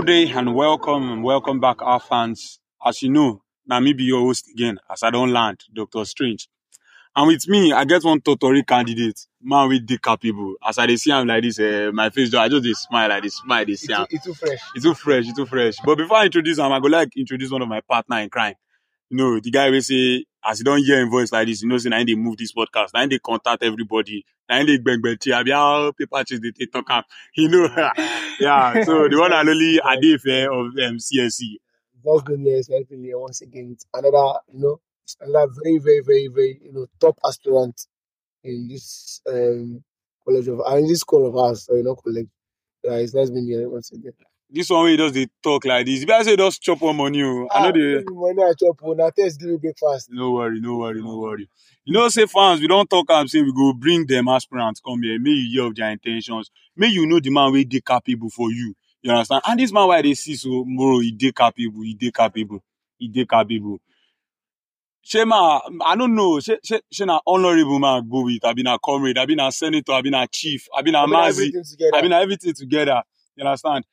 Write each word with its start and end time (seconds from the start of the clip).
Good 0.00 0.06
day 0.06 0.30
and 0.30 0.54
welcome 0.54 1.12
and 1.12 1.22
welcome 1.22 1.60
back, 1.60 1.82
our 1.82 2.00
fans. 2.00 2.58
As 2.82 3.02
you 3.02 3.10
know, 3.10 3.42
now 3.66 3.80
me 3.80 3.92
be 3.92 4.04
your 4.04 4.20
host 4.20 4.48
again, 4.48 4.78
as 4.90 5.02
I 5.02 5.10
don't 5.10 5.30
land, 5.30 5.62
Doctor 5.74 6.06
Strange. 6.06 6.48
And 7.14 7.26
with 7.26 7.46
me, 7.46 7.70
I 7.74 7.84
get 7.84 8.02
one 8.02 8.22
Totori 8.22 8.66
candidate, 8.66 9.26
man 9.42 9.68
with 9.68 9.86
the 9.86 9.98
capable. 9.98 10.54
As 10.66 10.78
I 10.78 10.94
see 10.94 11.10
him 11.10 11.26
like 11.26 11.42
this, 11.42 11.60
uh, 11.60 11.90
my 11.92 12.08
face, 12.08 12.32
I 12.32 12.48
just 12.48 12.84
smile 12.88 13.10
like 13.10 13.24
this, 13.24 13.34
smile, 13.34 13.66
dey 13.66 13.74
see 13.76 13.92
It's 13.92 13.98
too, 13.98 14.06
it's 14.16 14.24
too 14.24 14.32
fresh. 14.32 14.60
It's 14.74 14.84
too 14.86 14.94
fresh, 14.94 15.24
it's 15.28 15.36
too 15.36 15.44
fresh. 15.44 15.74
But 15.84 15.98
before 15.98 16.16
I 16.16 16.24
introduce 16.24 16.56
him, 16.56 16.72
I 16.72 16.80
go 16.80 16.86
like 16.88 17.14
introduce 17.18 17.50
one 17.50 17.60
of 17.60 17.68
my 17.68 17.82
partner 17.82 18.20
in 18.20 18.30
crime. 18.30 18.54
You 19.10 19.16
know, 19.16 19.40
the 19.40 19.50
guy 19.50 19.70
will 19.70 19.82
say, 19.82 20.24
as 20.44 20.60
you 20.60 20.64
don't 20.64 20.82
hear 20.84 21.00
him 21.00 21.10
voice 21.10 21.32
like 21.32 21.48
this, 21.48 21.62
you 21.62 21.68
know, 21.68 21.78
say, 21.78 21.88
now 21.90 22.04
they 22.04 22.14
move 22.14 22.36
this 22.38 22.52
podcast, 22.52 22.90
now 22.94 23.06
they 23.06 23.18
contact 23.18 23.62
everybody, 23.62 24.24
now 24.48 24.64
they 24.64 24.78
bang 24.78 25.00
bang 25.02 25.16
tea, 25.18 25.32
how 25.32 25.92
paper 25.92 26.24
chase 26.24 26.40
they 26.40 26.66
talk 26.66 26.86
am. 26.90 27.02
You 27.34 27.48
know, 27.48 27.66
yeah. 28.40 28.82
So 28.84 29.08
the 29.08 29.16
one 29.18 29.32
and 29.32 29.48
only 29.48 29.80
Adefe 29.84 30.44
of 30.46 30.66
um, 30.90 30.98
CSC. 30.98 31.56
Let's 32.04 32.22
go 32.22 32.36
here, 32.36 32.56
let's 32.56 32.68
here 32.88 33.18
once 33.18 33.42
again. 33.42 33.76
Another, 33.92 34.38
you 34.52 34.60
know, 34.60 34.80
another 35.20 35.52
very, 35.62 35.78
very, 35.78 36.00
very, 36.00 36.28
very, 36.28 36.60
you 36.64 36.72
know, 36.72 36.86
top 37.00 37.18
aspirant 37.24 37.86
in 38.44 38.68
this 38.68 39.20
um 39.28 39.82
college 40.24 40.48
of, 40.48 40.60
in 40.78 40.86
this 40.88 41.00
school 41.00 41.26
of 41.28 41.36
ours, 41.36 41.64
so 41.64 41.74
you 41.74 41.82
know, 41.82 41.96
college. 41.96 42.28
Yeah, 42.84 42.94
it's 42.96 43.14
nice 43.14 43.30
being 43.30 43.46
here 43.46 43.68
once 43.68 43.92
again. 43.92 44.12
This 44.52 44.68
one 44.68 44.84
way 44.84 44.96
does 44.96 45.12
they 45.12 45.28
talk 45.42 45.64
like 45.64 45.86
this. 45.86 46.02
If 46.02 46.10
I 46.10 46.22
say 46.24 46.36
just 46.36 46.60
chop 46.60 46.80
one 46.80 46.96
money, 46.96 47.22
oh, 47.22 47.46
I 47.50 47.58
ah, 47.58 47.62
know 47.66 47.72
the 47.72 48.04
they. 48.04 48.12
when 48.12 48.40
I 48.40 48.52
chop, 48.58 48.80
oh, 48.82 48.88
when 48.88 49.00
I 49.00 49.10
test, 49.10 49.38
give 49.38 49.48
me 49.50 49.56
breakfast. 49.58 50.08
No 50.10 50.32
worry, 50.32 50.60
no 50.60 50.76
worry, 50.78 51.00
no 51.00 51.18
worry. 51.18 51.48
You 51.84 51.92
know, 51.94 52.08
say 52.08 52.26
fans, 52.26 52.60
we 52.60 52.66
don't 52.66 52.90
talk 52.90 53.08
am 53.10 53.28
say 53.28 53.42
we 53.42 53.52
go 53.52 53.72
bring 53.72 54.06
them 54.06 54.26
aspirants 54.26 54.80
come 54.84 55.02
here. 55.02 55.20
May 55.20 55.30
you 55.30 55.50
hear 55.60 55.66
of 55.68 55.76
their 55.76 55.90
intentions. 55.90 56.50
May 56.76 56.88
you 56.88 57.06
know 57.06 57.20
the 57.20 57.30
man 57.30 57.52
wey 57.52 57.62
dey 57.64 57.80
capable 57.80 58.28
for 58.30 58.50
you. 58.50 58.74
You 59.02 59.12
understand? 59.12 59.42
And 59.46 59.60
this 59.60 59.72
man 59.72 59.86
why 59.86 60.02
they 60.02 60.14
see 60.14 60.34
so, 60.34 60.64
bro, 60.76 60.98
he 60.98 61.12
dey 61.12 61.30
capable, 61.32 61.82
he 61.82 61.94
dey 61.94 62.10
capable, 62.10 62.62
he 62.98 63.06
dey 63.08 63.26
capable. 63.26 63.80
Shema, 65.02 65.60
I 65.86 65.96
don't 65.96 66.14
know. 66.14 66.40
She, 66.40 66.58
she, 66.62 66.80
she 66.90 67.04
na 67.04 67.20
honorable 67.26 67.78
man 67.78 68.08
go 68.08 68.24
with. 68.24 68.44
I 68.44 68.52
been 68.52 68.66
a 68.66 68.78
comrade. 68.78 69.16
I've 69.16 69.28
been 69.28 69.40
a 69.40 69.50
senator. 69.50 69.92
I've 69.92 70.04
been 70.04 70.14
a 70.14 70.26
chief. 70.26 70.66
I've 70.76 70.84
been 70.84 70.94
a 70.94 71.06
mazi. 71.06 71.28
everything 71.28 71.64
together. 71.64 71.96
I 71.96 72.00
been 72.02 72.12
everything 72.12 72.52
together. 72.54 73.02
You 73.36 73.44
understand? 73.46 73.84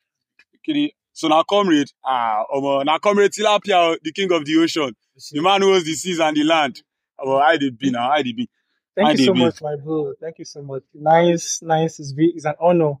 Kidi. 0.66 0.90
So 1.12 1.28
now 1.28 1.42
comrade, 1.44 1.88
ah, 2.04 2.44
omo, 2.54 2.84
now 2.84 2.98
comrade 2.98 3.32
Tilapia, 3.32 3.96
the 4.02 4.12
king 4.12 4.32
of 4.32 4.44
the 4.44 4.58
ocean, 4.58 4.94
the 5.32 5.42
man 5.42 5.62
who 5.62 5.74
owns 5.74 5.84
the 5.84 5.94
seas 5.94 6.20
and 6.20 6.36
the 6.36 6.44
land. 6.44 6.82
Omo, 7.20 7.40
I 7.42 7.56
did 7.58 7.78
be 7.78 7.90
now, 7.90 8.10
I 8.10 8.22
did 8.22 8.36
be. 8.36 8.48
Thank 8.96 9.08
they 9.08 9.14
you 9.14 9.18
so 9.18 9.34
be? 9.34 9.40
much, 9.44 9.62
my 9.62 9.76
bro. 9.76 10.14
Thank 10.20 10.38
you 10.38 10.44
so 10.44 10.62
much. 10.62 10.82
Nice, 10.94 11.62
nice. 11.62 12.00
It's, 12.00 12.12
be, 12.12 12.28
it's 12.36 12.46
an 12.46 12.54
honor 12.60 12.94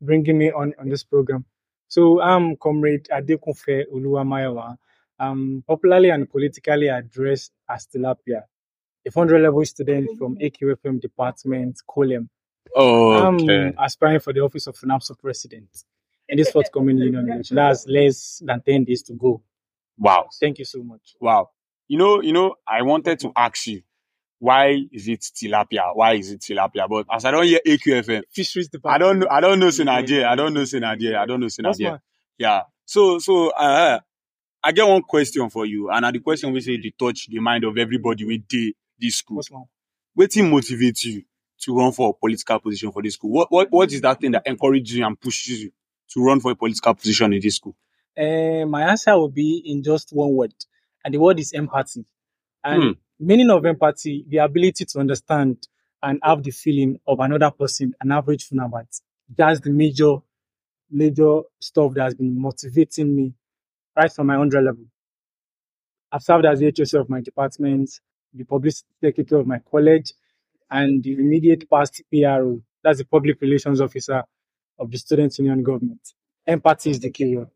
bringing 0.00 0.38
me 0.38 0.52
on 0.52 0.74
on 0.80 0.88
this 0.88 1.04
program. 1.04 1.44
So 1.88 2.20
I'm 2.20 2.56
Comrade 2.56 3.08
Adekunfe 3.12 3.84
Oluwamayawa. 3.94 4.76
I'm 5.20 5.62
popularly 5.68 6.10
and 6.10 6.30
politically 6.30 6.88
addressed 6.88 7.52
as 7.68 7.86
Tilapia, 7.88 8.42
a 9.06 9.10
100 9.12 9.42
level 9.42 9.64
student 9.66 10.10
from 10.18 10.36
AQFM 10.38 11.00
department, 11.00 11.80
Colem. 11.88 12.28
Oh 12.76 13.12
I'm 13.12 13.36
Okay. 13.36 13.74
aspiring 13.78 14.20
for 14.20 14.32
the 14.34 14.40
office 14.40 14.66
of 14.68 14.76
FNAPSO 14.76 15.18
president 15.20 15.68
in 16.28 16.36
this 16.36 16.50
forthcoming 16.50 16.98
union 16.98 17.30
election. 17.30 17.56
That's 17.56 17.86
less 17.86 18.42
than 18.44 18.60
10 18.60 18.84
days 18.84 19.02
to 19.04 19.14
go. 19.14 19.42
Wow. 19.96 20.28
Thank 20.38 20.58
you 20.58 20.64
so 20.64 20.82
much. 20.82 21.16
Wow. 21.20 21.50
You 21.88 21.98
know, 21.98 22.22
you 22.22 22.32
know, 22.32 22.56
I 22.66 22.82
wanted 22.82 23.18
to 23.20 23.32
ask 23.34 23.66
you, 23.66 23.82
why 24.38 24.76
is 24.92 25.08
it 25.08 25.20
tilapia? 25.20 25.94
Why 25.94 26.14
is 26.14 26.30
it 26.30 26.40
tilapia? 26.40 26.88
But 26.88 27.06
as 27.10 27.24
I 27.24 27.30
don't 27.30 27.44
hear 27.44 27.60
AQFM, 27.66 28.22
Fisheries 28.30 28.68
department. 28.68 29.02
I 29.02 29.06
don't 29.06 29.18
know, 29.18 29.26
I 29.30 29.40
don't 29.40 29.58
know 29.58 29.68
Sinadia. 29.68 30.26
I 30.26 30.36
don't 30.36 30.54
know 30.54 30.62
Sinadia. 30.62 31.16
I 31.16 31.26
don't 31.26 31.40
know 31.40 31.46
What's 31.46 31.58
Sinadia. 31.58 31.92
my 31.92 31.98
Yeah. 32.38 32.62
So, 32.84 33.18
so, 33.18 33.48
uh, 33.50 33.98
I 34.62 34.72
get 34.72 34.86
one 34.86 35.02
question 35.02 35.48
for 35.50 35.66
you. 35.66 35.90
And 35.90 36.04
uh, 36.04 36.10
the 36.10 36.20
question 36.20 36.52
we 36.52 36.60
say 36.60 36.76
they 36.76 36.92
touch 36.98 37.26
the 37.28 37.40
mind 37.40 37.64
of 37.64 37.76
everybody 37.78 38.24
with 38.24 38.46
the, 38.48 38.74
this 38.98 39.16
school. 39.16 39.36
what's 39.36 39.50
my 39.50 39.62
Wetin 40.16 40.50
motivates 40.50 41.04
you 41.04 41.22
to 41.60 41.76
run 41.76 41.92
for 41.92 42.10
a 42.10 42.12
political 42.12 42.58
position 42.60 42.92
for 42.92 43.02
this 43.02 43.14
school? 43.14 43.30
What, 43.30 43.50
what, 43.50 43.70
what 43.70 43.92
is 43.92 44.00
that 44.02 44.20
thing 44.20 44.32
that 44.32 44.46
encourages 44.46 44.96
you 44.96 45.06
and 45.06 45.18
pushes 45.20 45.62
you 45.62 45.72
to 46.10 46.24
run 46.24 46.40
for 46.40 46.50
a 46.52 46.56
political 46.56 46.94
position 46.94 47.32
in 47.32 47.40
this 47.40 47.56
school? 47.56 47.76
Uh, 48.16 48.66
my 48.66 48.82
answer 48.90 49.16
will 49.16 49.28
be 49.28 49.62
in 49.64 49.82
just 49.82 50.10
one 50.12 50.34
word, 50.34 50.54
and 51.04 51.14
the 51.14 51.18
word 51.18 51.38
is 51.38 51.52
empathy. 51.52 52.04
And 52.64 52.82
Hmm. 52.82 53.00
meaning 53.20 53.50
of 53.50 53.64
empathy, 53.64 54.24
the 54.28 54.38
ability 54.38 54.84
to 54.86 54.98
understand 54.98 55.66
and 56.02 56.18
have 56.22 56.42
the 56.42 56.50
feeling 56.50 56.98
of 57.06 57.20
another 57.20 57.50
person, 57.50 57.94
an 58.00 58.12
average 58.12 58.48
FUNAABite. 58.48 59.00
That's 59.36 59.60
the 59.60 59.70
major, 59.70 60.16
major 60.90 61.40
stuff 61.60 61.94
that 61.94 62.04
has 62.04 62.14
been 62.14 62.40
motivating 62.40 63.14
me 63.14 63.34
right 63.96 64.12
from 64.12 64.28
my 64.28 64.36
100 64.36 64.62
level. 64.64 64.84
I've 66.10 66.22
served 66.22 66.46
as 66.46 66.60
the 66.60 66.66
HSO 66.72 67.00
of 67.00 67.08
my 67.10 67.20
department, 67.20 67.90
the 68.32 68.44
publicity 68.44 68.88
secretary 69.00 69.40
of 69.40 69.46
my 69.46 69.58
college, 69.58 70.12
and 70.70 71.02
the 71.02 71.12
immediate 71.14 71.68
past 71.68 72.02
PRO. 72.12 72.62
That's 72.82 72.98
the 72.98 73.04
public 73.04 73.40
relations 73.40 73.80
officer 73.80 74.24
of 74.78 74.90
the 74.90 74.98
student 74.98 75.36
union 75.38 75.62
government. 75.62 76.00
Empathy 76.46 76.90
is 76.90 77.00
the 77.00 77.10
key 77.10 77.36
word. 77.36 77.48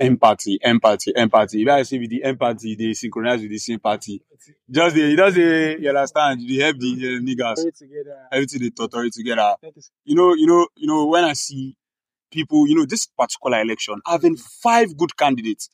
Empathy, 0.00 0.58
empathy, 0.62 1.12
empathy. 1.16 1.62
If 1.62 1.68
I 1.68 1.82
say 1.82 1.98
with 1.98 2.10
the 2.10 2.22
empathy, 2.22 2.76
they 2.76 2.92
synchronize 2.92 3.40
with 3.42 3.50
the 3.50 3.58
sympathy. 3.58 4.22
Just 4.70 4.94
the, 4.94 5.16
just 5.16 5.34
the, 5.34 5.76
you 5.80 5.88
understand? 5.88 6.48
They 6.48 6.54
help 6.54 6.78
the 6.78 6.92
uh, 6.92 7.20
niggas. 7.20 7.76
Together. 7.76 8.28
Everything 8.30 8.62
they 8.62 8.70
totally 8.70 9.10
together. 9.10 9.56
You. 9.62 9.72
You 10.04 10.14
know, 10.14 10.34
you 10.34 10.46
know, 10.46 10.68
you 10.76 10.86
know, 10.86 11.06
when 11.06 11.24
I 11.24 11.32
see 11.32 11.76
people, 12.30 12.68
you 12.68 12.76
know, 12.76 12.86
this 12.86 13.06
particular 13.06 13.60
election 13.60 14.00
having 14.06 14.36
five 14.36 14.96
good 14.96 15.16
candidates 15.16 15.68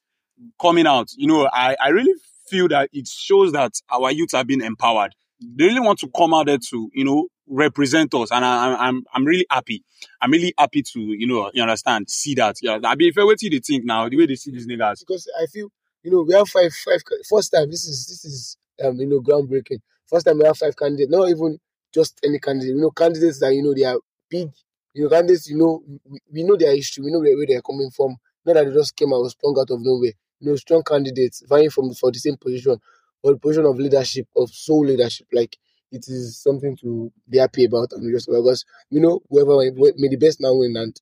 coming 0.58 0.86
out, 0.86 1.08
you 1.16 1.26
know, 1.26 1.48
I, 1.52 1.76
I 1.78 1.88
really 1.88 2.14
feel 2.48 2.68
that 2.68 2.88
it 2.92 3.06
shows 3.06 3.52
that 3.52 3.72
our 3.90 4.10
youth 4.10 4.32
are 4.32 4.44
being 4.44 4.62
empowered. 4.62 5.14
They 5.40 5.66
really 5.66 5.80
want 5.80 5.98
to 5.98 6.08
come 6.08 6.32
out 6.32 6.46
there 6.46 6.58
to, 6.70 6.90
you 6.94 7.04
know, 7.04 7.28
represent 7.46 8.14
us. 8.14 8.30
And 8.32 8.44
I, 8.44 8.74
I'm, 8.74 9.04
I'm, 9.12 9.24
really 9.24 9.46
happy. 9.50 9.82
I'm 10.20 10.30
really 10.30 10.54
happy 10.58 10.82
to, 10.82 11.00
you 11.00 11.26
know, 11.26 11.50
you 11.54 11.62
understand, 11.62 12.08
see 12.08 12.34
that. 12.36 12.56
Yeah. 12.62 12.78
I 12.84 12.94
mean, 12.94 13.10
if 13.10 13.18
I 13.18 13.24
wait 13.24 13.38
till 13.38 13.50
they 13.50 13.58
think 13.58 13.84
now, 13.84 14.08
the 14.08 14.16
way 14.16 14.26
they 14.26 14.34
see 14.36 14.50
these 14.50 14.66
niggas. 14.66 15.00
because 15.00 15.28
I 15.40 15.46
feel 15.46 15.68
you 16.04 16.10
know 16.10 16.22
we 16.22 16.34
have 16.34 16.48
five 16.48 16.72
five 16.72 17.02
first 17.28 17.50
time 17.52 17.68
this 17.70 17.84
is 17.86 18.06
this 18.06 18.24
is 18.24 18.56
um 18.84 18.96
you 19.00 19.06
know 19.06 19.20
groundbreaking 19.20 19.78
first 20.06 20.26
time 20.26 20.38
we 20.38 20.44
have 20.44 20.56
five 20.56 20.76
candidates 20.76 21.10
not 21.10 21.28
even 21.28 21.58
just 21.92 22.20
any 22.22 22.38
candidate 22.38 22.74
you 22.74 22.80
know 22.80 22.90
candidates 22.90 23.40
that 23.40 23.52
you 23.54 23.62
know 23.62 23.74
they 23.74 23.84
are 23.84 23.98
big 24.28 24.48
you 24.92 25.02
know 25.04 25.08
candidates 25.10 25.48
you 25.48 25.56
know 25.56 25.82
we, 26.04 26.18
we 26.32 26.42
know 26.44 26.56
their 26.56 26.74
history 26.76 27.04
we 27.04 27.10
know 27.10 27.20
where, 27.20 27.36
where 27.36 27.46
they 27.46 27.54
are 27.54 27.62
coming 27.62 27.90
from 27.90 28.16
not 28.44 28.54
that 28.54 28.66
they 28.66 28.72
just 28.72 28.94
came 28.94 29.12
out 29.12 29.24
sprung 29.30 29.56
out 29.58 29.70
of 29.70 29.80
nowhere 29.80 30.12
you 30.40 30.50
know 30.50 30.56
strong 30.56 30.82
candidates 30.82 31.42
vying 31.48 31.70
from 31.70 31.92
for 31.94 32.12
the 32.12 32.18
same 32.18 32.36
position 32.36 32.76
or 33.22 33.32
the 33.32 33.38
position 33.38 33.64
of 33.64 33.78
leadership 33.78 34.26
of 34.36 34.50
sole 34.50 34.84
leadership 34.84 35.26
like 35.32 35.56
it 35.94 36.04
is 36.08 36.38
something 36.42 36.76
to 36.76 37.12
be 37.28 37.38
happy 37.38 37.64
about 37.64 37.88
and 37.92 38.12
just 38.12 38.26
because 38.28 38.64
you 38.90 39.00
know 39.00 39.20
whoever 39.30 39.56
made 39.96 40.10
the 40.10 40.16
best 40.16 40.40
man 40.40 40.52
win 40.58 40.76
and 40.76 41.00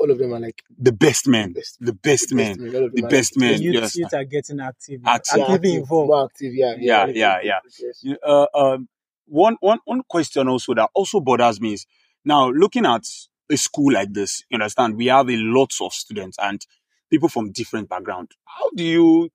all 0.00 0.10
of 0.10 0.18
them 0.18 0.32
are 0.32 0.40
like 0.40 0.62
The 0.78 0.92
best 0.92 1.26
men. 1.28 1.52
best 1.52 1.76
The 1.80 1.92
best 1.92 2.28
the 2.30 2.36
best 2.36 2.58
men 2.58 2.74
all 2.74 2.84
of 2.86 2.92
The 2.92 3.02
them 3.02 3.04
are 3.06 3.10
best 3.10 3.36
like, 3.36 3.50
men. 3.50 3.62
youth, 3.62 3.74
yes. 3.74 3.96
youth 3.96 4.14
are 4.14 4.24
getting 4.24 4.60
active, 4.60 5.00
Active. 5.04 5.36
yeah, 5.36 5.42
actively 5.42 5.54
active, 5.54 5.82
involved. 5.82 6.08
more 6.08 6.24
active, 6.24 6.54
yeah, 6.54 6.74
Yeah, 6.78 7.06
yes, 7.06 7.16
yeah, 7.16 7.38
yeah. 7.42 7.60
yes, 7.64 7.80
yes. 7.82 8.00
You- 8.04 8.18
Uh, 8.22 8.46
um, 8.54 8.88
one, 9.26 9.56
one, 9.60 9.78
one 9.84 10.02
question 10.08 10.48
also 10.48 10.74
that 10.74 10.90
also 10.94 11.20
bothers 11.20 11.60
me 11.60 11.72
is 11.74 11.86
now 12.24 12.50
looking 12.50 12.86
at 12.86 13.04
a 13.50 13.56
school 13.56 13.92
like 13.92 14.12
this, 14.12 14.42
you 14.50 14.56
understand, 14.56 14.96
we 14.96 15.06
have 15.06 15.28
a 15.28 15.36
lots 15.36 15.80
of 15.80 15.92
students 15.92 16.38
and 16.42 16.64
people 17.10 17.28
from 17.28 17.52
different 17.52 17.88
background. 17.88 18.30
How 18.44 18.70
do 18.74 18.84
you 18.84 19.30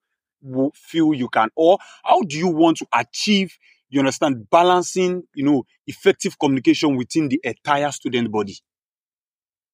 feel 0.73 1.13
you 1.13 1.27
can, 1.29 1.49
or 1.55 1.77
how 2.03 2.21
do 2.21 2.37
you 2.37 2.47
want 2.47 2.77
to 2.77 2.87
achieve, 2.93 3.55
you 3.89 3.99
understand, 3.99 4.49
balancing, 4.49 5.23
you 5.33 5.43
know, 5.43 5.63
effective 5.87 6.37
communication 6.39 6.95
within 6.95 7.29
the 7.29 7.39
entire 7.43 7.91
student 7.91 8.31
body? 8.31 8.57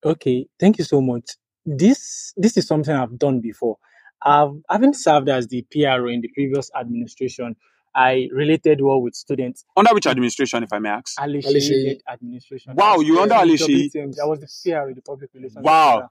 Okay, 0.03 0.47
thank 0.59 0.77
you 0.77 0.83
so 0.83 1.01
much. 1.01 1.31
This 1.65 2.33
this 2.37 2.57
is 2.57 2.67
something 2.67 2.93
I've 2.95 3.17
done 3.17 3.39
before. 3.41 3.77
I've 4.21 4.51
having 4.69 4.93
served 4.93 5.29
as 5.29 5.47
the 5.47 5.65
PRO 5.71 6.07
in 6.07 6.21
the 6.21 6.29
previous 6.29 6.69
administration. 6.79 7.55
I 7.95 8.27
related 8.33 8.81
well 8.81 9.01
with 9.01 9.15
students. 9.15 9.63
Under 9.77 9.93
which 9.93 10.05
administration, 10.05 10.63
if 10.63 10.73
I 10.73 10.79
may 10.79 10.89
ask? 10.89 11.19
Ali 11.19 11.41
Ali 11.45 11.59
Sheyi 11.59 11.71
Sheyi. 11.71 11.85
led 11.87 11.97
administration. 12.11 12.75
Wow, 12.75 12.99
you 12.99 13.19
under 13.19 13.35
Ali 13.35 13.55
WTMs. 13.55 14.15
Sheyi? 14.15 14.19
I 14.21 14.25
was 14.25 14.39
the 14.39 14.71
PRO, 14.71 14.93
the 14.93 15.01
public 15.01 15.29
relations 15.33 15.63
Wow. 15.63 15.97
officer. 15.97 16.09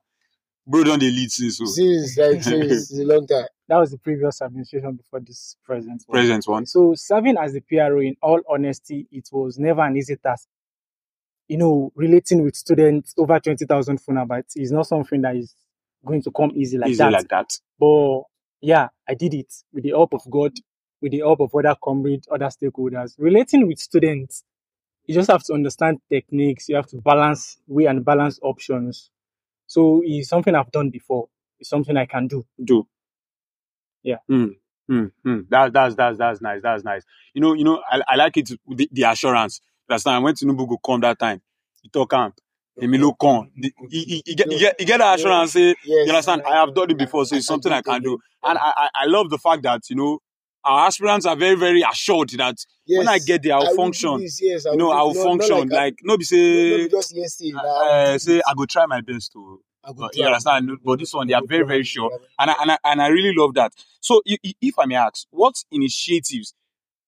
Bro, 0.67 0.85
don't 0.85 0.99
they 1.01 1.11
lead 1.11 1.31
since 1.31 1.59
so 1.59 1.67
Since 1.67 2.17
like 2.17 2.43
since 2.43 2.91
it's 2.91 2.99
a 2.99 3.05
long 3.05 3.27
time. 3.27 3.47
That 3.69 3.79
was 3.79 3.91
the 3.91 3.99
previous 3.99 4.41
administration 4.43 4.93
before 4.95 5.21
this 5.21 5.57
present 5.65 6.03
one. 6.07 6.19
present 6.19 6.47
one? 6.47 6.67
So 6.67 6.95
serving 6.95 7.37
as 7.39 7.53
the 7.53 7.61
PRO, 7.61 8.01
in 8.01 8.17
all 8.23 8.41
honesty, 8.49 9.07
it 9.11 9.29
was 9.33 9.59
never 9.59 9.83
an 9.83 9.97
easy 9.97 10.17
task. 10.17 10.49
You 11.49 11.59
know, 11.59 11.93
relating 11.95 12.43
with 12.43 12.57
students 12.57 13.15
over 13.19 13.39
twenty 13.41 13.67
thousand 13.67 14.01
FUNAABites 14.01 14.53
is 14.57 14.73
not 14.73 14.87
something 14.87 15.21
that 15.23 15.37
is 15.37 15.55
going 16.05 16.23
to 16.23 16.31
come 16.31 16.53
easy 16.55 16.79
like 16.79 16.91
Easy 16.91 16.99
that. 16.99 17.13
like 17.13 17.29
that. 17.29 17.51
But 17.79 18.23
yeah, 18.61 18.89
I 19.09 19.15
did 19.15 19.35
it 19.35 19.53
with 19.73 19.85
the 19.85 19.91
help 19.91 20.15
of 20.15 20.23
God, 20.31 20.53
with 21.03 21.13
the 21.13 21.19
help 21.19 21.41
of 21.41 21.55
other 21.55 21.77
comrades, 21.83 22.27
other 22.33 22.47
stakeholders. 22.49 23.15
Relating 23.19 23.67
with 23.69 23.79
students, 23.79 24.45
you 25.07 25.15
just 25.15 25.31
have 25.31 25.43
to 25.45 25.53
understand 25.55 25.99
techniques. 26.11 26.69
You 26.71 26.77
have 26.77 26.87
to 26.89 26.97
balance, 26.97 27.59
weigh 27.67 27.87
and 27.87 28.03
balance 28.05 28.39
options. 28.43 29.11
So 29.75 30.03
it's 30.05 30.29
something 30.29 30.55
I've 30.55 30.71
done 30.71 30.91
before. 30.91 31.29
It's 31.59 31.69
something 31.69 31.97
I 31.97 32.07
can 32.07 32.29
do. 32.29 32.45
do. 32.63 32.87
Yeah. 34.05 34.19
Hmm. 34.29 34.47
Hmm. 34.89 35.07
Hmm. 35.25 35.41
That, 35.51 35.73
that's 35.73 35.97
that's 35.97 36.19
that's 36.19 36.41
nice. 36.41 36.63
That's 36.63 36.85
nice. 36.85 37.03
You 37.35 37.41
know, 37.41 37.55
you 37.55 37.65
know, 37.65 37.83
I, 37.91 38.01
I 38.07 38.17
like 38.17 38.37
it 38.37 38.51
the, 38.69 38.89
the 38.93 39.03
assurance. 39.03 39.61
Last 39.89 40.05
time 40.05 40.17
I 40.23 40.25
went 40.25 40.37
to 40.39 40.47
Nubu 40.47 40.77
come 40.87 41.01
that 41.01 41.19
time. 41.19 41.43
He 41.83 41.89
talk 41.89 42.11
camp. 42.11 42.37
Emilio 42.81 43.13
come. 43.15 43.51
He, 43.57 43.73
he, 43.91 44.23
he, 44.25 44.35
get, 44.37 44.53
he 44.53 44.59
get 44.61 44.77
he 44.81 44.85
get 44.87 44.99
that 44.99 45.19
assurance. 45.19 45.53
Say, 45.53 45.69
Yes. 45.69 45.77
you 45.87 46.09
understand? 46.11 46.43
I 46.49 46.57
have 46.57 46.75
done 46.75 46.91
it 46.93 46.99
before, 46.99 47.25
so 47.27 47.37
it's 47.37 47.47
something 47.49 47.73
I 47.73 47.83
can 47.83 48.03
do. 48.03 48.19
And 48.45 48.59
I, 48.59 48.73
I 48.77 48.89
I 49.03 49.07
love 49.07 49.31
the 49.31 49.39
fact 49.39 49.63
that 49.65 49.83
you 49.91 49.97
know 49.97 50.21
our 50.65 50.87
aspirants 50.87 51.27
are 51.27 51.37
very 51.37 51.57
very 51.57 51.83
assured 51.83 52.31
that 52.31 52.57
when 52.87 53.09
I 53.09 53.19
get 53.19 53.43
there, 53.43 53.55
I'll 53.55 53.67
I 53.67 53.71
will 53.71 53.77
function. 53.77 54.19
this, 54.19 54.41
yes, 54.43 54.67
I 54.67 54.73
You 54.73 54.77
know, 54.79 54.91
I'll 54.91 55.13
no, 55.15 55.23
not 55.25 55.25
function. 55.25 55.69
like, 55.69 55.71
Like, 55.71 55.99
no, 56.03 56.17
be 56.17 56.25
I, 56.25 56.37
no, 56.37 56.79
say, 56.79 56.89
just 56.89 57.15
yes, 57.17 57.39
say, 57.39 57.53
uh, 57.57 58.19
say 58.19 58.43
I 58.47 58.55
go 58.57 58.65
try 58.67 58.87
my 58.87 59.01
best 59.01 59.33
to. 59.33 59.61
I 59.85 59.89
go 59.89 59.95
But 60.01 60.13
try. 60.15 60.21
you 60.23 60.27
understand? 60.27 60.71
But 60.85 60.99
this 60.99 61.13
one, 61.15 61.27
they 61.27 61.35
are 61.35 61.43
very, 61.47 61.65
very 61.67 61.83
sure. 61.85 62.11
And 62.39 62.51
I, 62.51 62.55
and 62.61 62.71
I, 62.73 62.79
and 62.85 63.03
I 63.03 63.09
really 63.09 63.35
love 63.37 63.55
that. 63.55 63.73
So 64.01 64.23
i- 64.29 64.39
i- 64.45 64.55
if 64.61 64.79
I 64.79 64.87
may 64.87 64.95
ask, 64.97 65.27
what 65.31 65.55
initiatives 65.71 66.55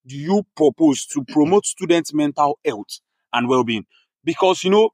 do 0.07 0.17
you 0.17 0.45
propose 0.57 1.07
to 1.07 1.25
promote 1.25 1.65
students' 1.67 2.13
mental 2.15 2.59
health 2.65 3.01
and 3.33 3.49
well-being? 3.49 3.87
Because, 4.25 4.63
you 4.65 4.71
know, 4.71 4.91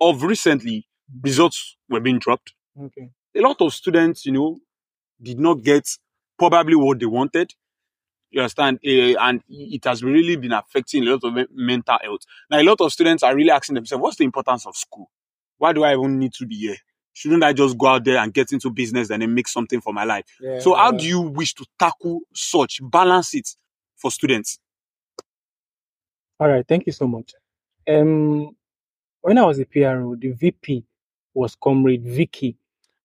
of 0.00 0.22
recently, 0.22 0.86
results 1.22 1.76
were 1.88 2.00
being 2.00 2.18
dropped. 2.18 2.52
Okay. 2.80 3.10
A 3.34 3.40
lot 3.40 3.60
of 3.60 3.72
students, 3.72 4.26
you 4.26 4.32
know, 4.32 4.58
did 5.22 5.38
not 5.38 5.62
get 5.62 5.88
probably 6.38 6.74
what 6.76 6.98
they 6.98 7.06
wanted. 7.06 7.52
You 8.30 8.40
understand? 8.42 8.80
Eh, 8.84 9.14
and 9.18 9.42
it 9.48 9.84
has 9.84 10.02
really 10.02 10.36
been 10.36 10.52
affecting 10.52 11.06
a 11.06 11.10
lot 11.12 11.24
of 11.24 11.34
men- 11.34 11.48
mental 11.52 11.98
health. 12.02 12.22
Now, 12.50 12.60
a 12.60 12.64
lot 12.64 12.80
of 12.80 12.92
students 12.92 13.22
are 13.22 13.34
really 13.34 13.50
asking 13.50 13.76
themselves, 13.76 14.02
what's 14.02 14.16
the 14.16 14.24
importance 14.24 14.66
of 14.66 14.76
school? 14.76 15.10
Why 15.58 15.72
do 15.72 15.84
I 15.84 15.94
even 15.94 16.18
need 16.18 16.34
to 16.34 16.46
be 16.46 16.56
here? 16.56 16.76
Shouldn't 17.14 17.44
I 17.44 17.54
just 17.54 17.78
go 17.78 17.86
out 17.86 18.04
there 18.04 18.18
and 18.18 18.34
get 18.34 18.52
into 18.52 18.68
business 18.70 19.10
and 19.10 19.22
then 19.22 19.34
make 19.34 19.48
something 19.48 19.80
for 19.80 19.92
my 19.94 20.04
life? 20.04 20.26
Yeah, 20.40 20.58
So 20.60 20.74
how 20.74 20.92
yeah. 20.92 20.98
do 20.98 21.06
you 21.06 21.20
wish 21.22 21.54
to 21.54 21.66
tackle 21.78 22.20
such, 22.34 22.80
balance 22.82 23.34
it 23.34 23.48
for 23.96 24.10
students? 24.10 24.58
All 26.38 26.48
right. 26.48 26.66
Thank 26.68 26.86
you 26.86 26.92
so 26.92 27.06
much. 27.06 27.32
Um, 27.88 28.54
when 29.22 29.38
I 29.38 29.44
was 29.44 29.58
a 29.58 29.64
PRO, 29.64 30.14
the 30.16 30.32
VP 30.32 30.84
was 31.32 31.56
Comrade 31.56 32.04
Vicky. 32.04 32.56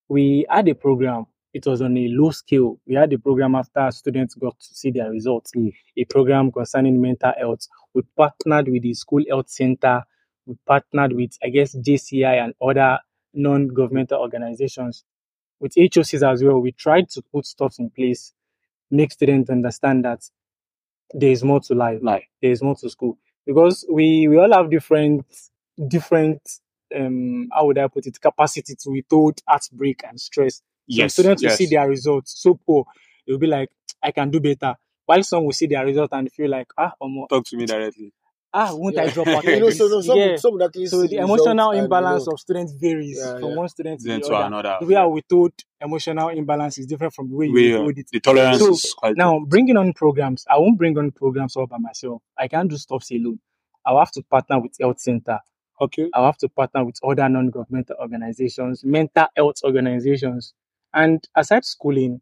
We 0.08 0.46
had 0.50 0.68
a 0.68 0.74
program. 0.74 1.26
It 1.54 1.66
was 1.66 1.82
on 1.82 1.96
a 1.98 2.08
low 2.08 2.30
scale. 2.30 2.78
We 2.86 2.94
had 2.94 3.12
a 3.12 3.18
program 3.18 3.54
after 3.54 3.90
students 3.90 4.34
got 4.34 4.58
to 4.58 4.74
see 4.74 4.90
their 4.90 5.10
results. 5.10 5.52
A 5.96 6.04
program 6.06 6.50
concerning 6.52 7.00
mental 7.00 7.32
health. 7.38 7.68
We 7.94 8.02
partnered 8.16 8.68
with 8.68 8.82
the 8.82 8.94
school 8.94 9.22
health 9.28 9.50
center. 9.50 10.02
We 10.46 10.56
partnered 10.66 11.12
with, 11.12 11.36
I 11.44 11.48
guess, 11.50 11.74
JCI 11.76 12.44
and 12.44 12.54
other 12.62 12.98
non-governmental 13.34 14.20
organizations. 14.20 15.04
With 15.60 15.74
HOCs 15.76 16.22
as 16.30 16.42
well, 16.44 16.60
we 16.60 16.72
tried 16.72 17.08
to 17.10 17.22
put 17.32 17.46
stuff 17.46 17.76
in 17.78 17.90
place, 17.90 18.32
make 18.90 19.12
students 19.12 19.50
understand 19.50 20.04
that 20.04 20.22
there 21.14 21.30
is 21.30 21.44
more 21.44 21.60
to 21.60 21.74
life 21.74 22.00
Like, 22.02 22.28
there 22.40 22.50
is 22.52 22.62
more 22.62 22.76
to 22.76 22.90
school 22.90 23.18
because 23.46 23.86
we 23.90 24.28
we 24.28 24.38
all 24.38 24.52
have 24.52 24.70
different 24.70 25.26
different 25.88 26.40
um 26.94 27.48
how 27.52 27.66
would 27.66 27.78
I 27.78 27.88
put 27.88 28.06
it 28.06 28.20
capacity 28.20 28.74
to 28.76 28.90
withhold 28.90 29.40
heartbreak 29.48 30.02
and 30.08 30.20
stress. 30.20 30.62
Some 30.88 31.04
yes, 31.04 31.12
students 31.14 31.42
will 31.42 31.50
see 31.50 31.66
their 31.66 31.88
results 31.88 32.34
so 32.42 32.54
poor, 32.66 32.84
they'll 33.26 33.38
be 33.38 33.46
like, 33.46 33.70
I 34.02 34.10
can 34.12 34.30
do 34.30 34.40
better. 34.40 34.74
While 35.06 35.22
some 35.22 35.44
will 35.44 35.52
see 35.52 35.66
their 35.66 35.84
result 35.84 36.10
and 36.12 36.30
feel 36.32 36.50
like, 36.50 36.68
ah, 36.78 36.92
omo, 37.02 37.28
Talk 37.28 37.44
to 37.46 37.56
me 37.56 37.66
directly. 37.66 38.12
ah, 38.54 38.70
won't 38.74 38.98
I 38.98 39.04
Yeah. 39.04 39.10
drop 39.10 39.26
out? 39.28 39.44
you 39.44 39.60
know, 39.60 39.66
this? 39.68 39.78
so 39.78 39.88
no, 39.88 40.00
some, 40.00 40.18
yeah. 40.18 40.36
some 40.36 40.58
So 40.86 41.06
the 41.06 41.16
emotional 41.18 41.70
imbalance 41.72 42.26
of 42.28 42.40
students 42.40 42.72
varies 42.74 43.18
Yeah, 43.18 43.38
from 43.40 43.50
yeah. 43.50 43.56
one 43.56 43.68
student 43.68 44.00
to 44.00 44.08
the 44.08 44.20
to 44.20 44.34
other. 44.34 44.46
another. 44.46 44.76
The 44.80 44.86
way 44.86 44.96
I 44.96 45.06
we 45.06 45.22
told 45.22 45.52
emotional 45.80 46.28
imbalance 46.30 46.78
is 46.78 46.86
different 46.86 47.14
from 47.14 47.30
the 47.30 47.36
way 47.36 47.46
you 47.46 47.52
We, 47.52 47.72
uh, 47.74 47.78
withhold 47.78 47.98
it. 47.98 48.08
the 48.12 48.20
tolerance 48.20 48.60
So, 48.60 48.70
is 48.72 48.94
quite 48.94 49.16
Now, 49.16 49.40
bringing 49.46 49.76
on 49.76 49.92
programs, 49.92 50.44
I 50.50 50.58
won't 50.58 50.78
bring 50.78 50.96
on 50.98 51.10
programs 51.12 51.56
all 51.56 51.66
by 51.66 51.78
myself. 51.78 52.22
I 52.38 52.48
can't 52.48 52.68
do 52.70 52.76
stuff 52.76 53.06
alone. 53.10 53.40
I'll 53.84 53.98
have 53.98 54.12
to 54.12 54.22
partner 54.22 54.60
with 54.60 54.76
health 54.80 55.00
center. 55.00 55.38
okay. 55.80 56.08
I'll 56.14 56.26
have 56.26 56.38
to 56.38 56.48
partner 56.48 56.84
with 56.84 56.96
other 57.02 57.28
non-governmental 57.28 57.96
organizations, 58.00 58.84
mental 58.84 59.26
health 59.36 59.56
organizations. 59.64 60.54
And 60.94 61.26
aside 61.36 61.64
schooling, 61.64 62.20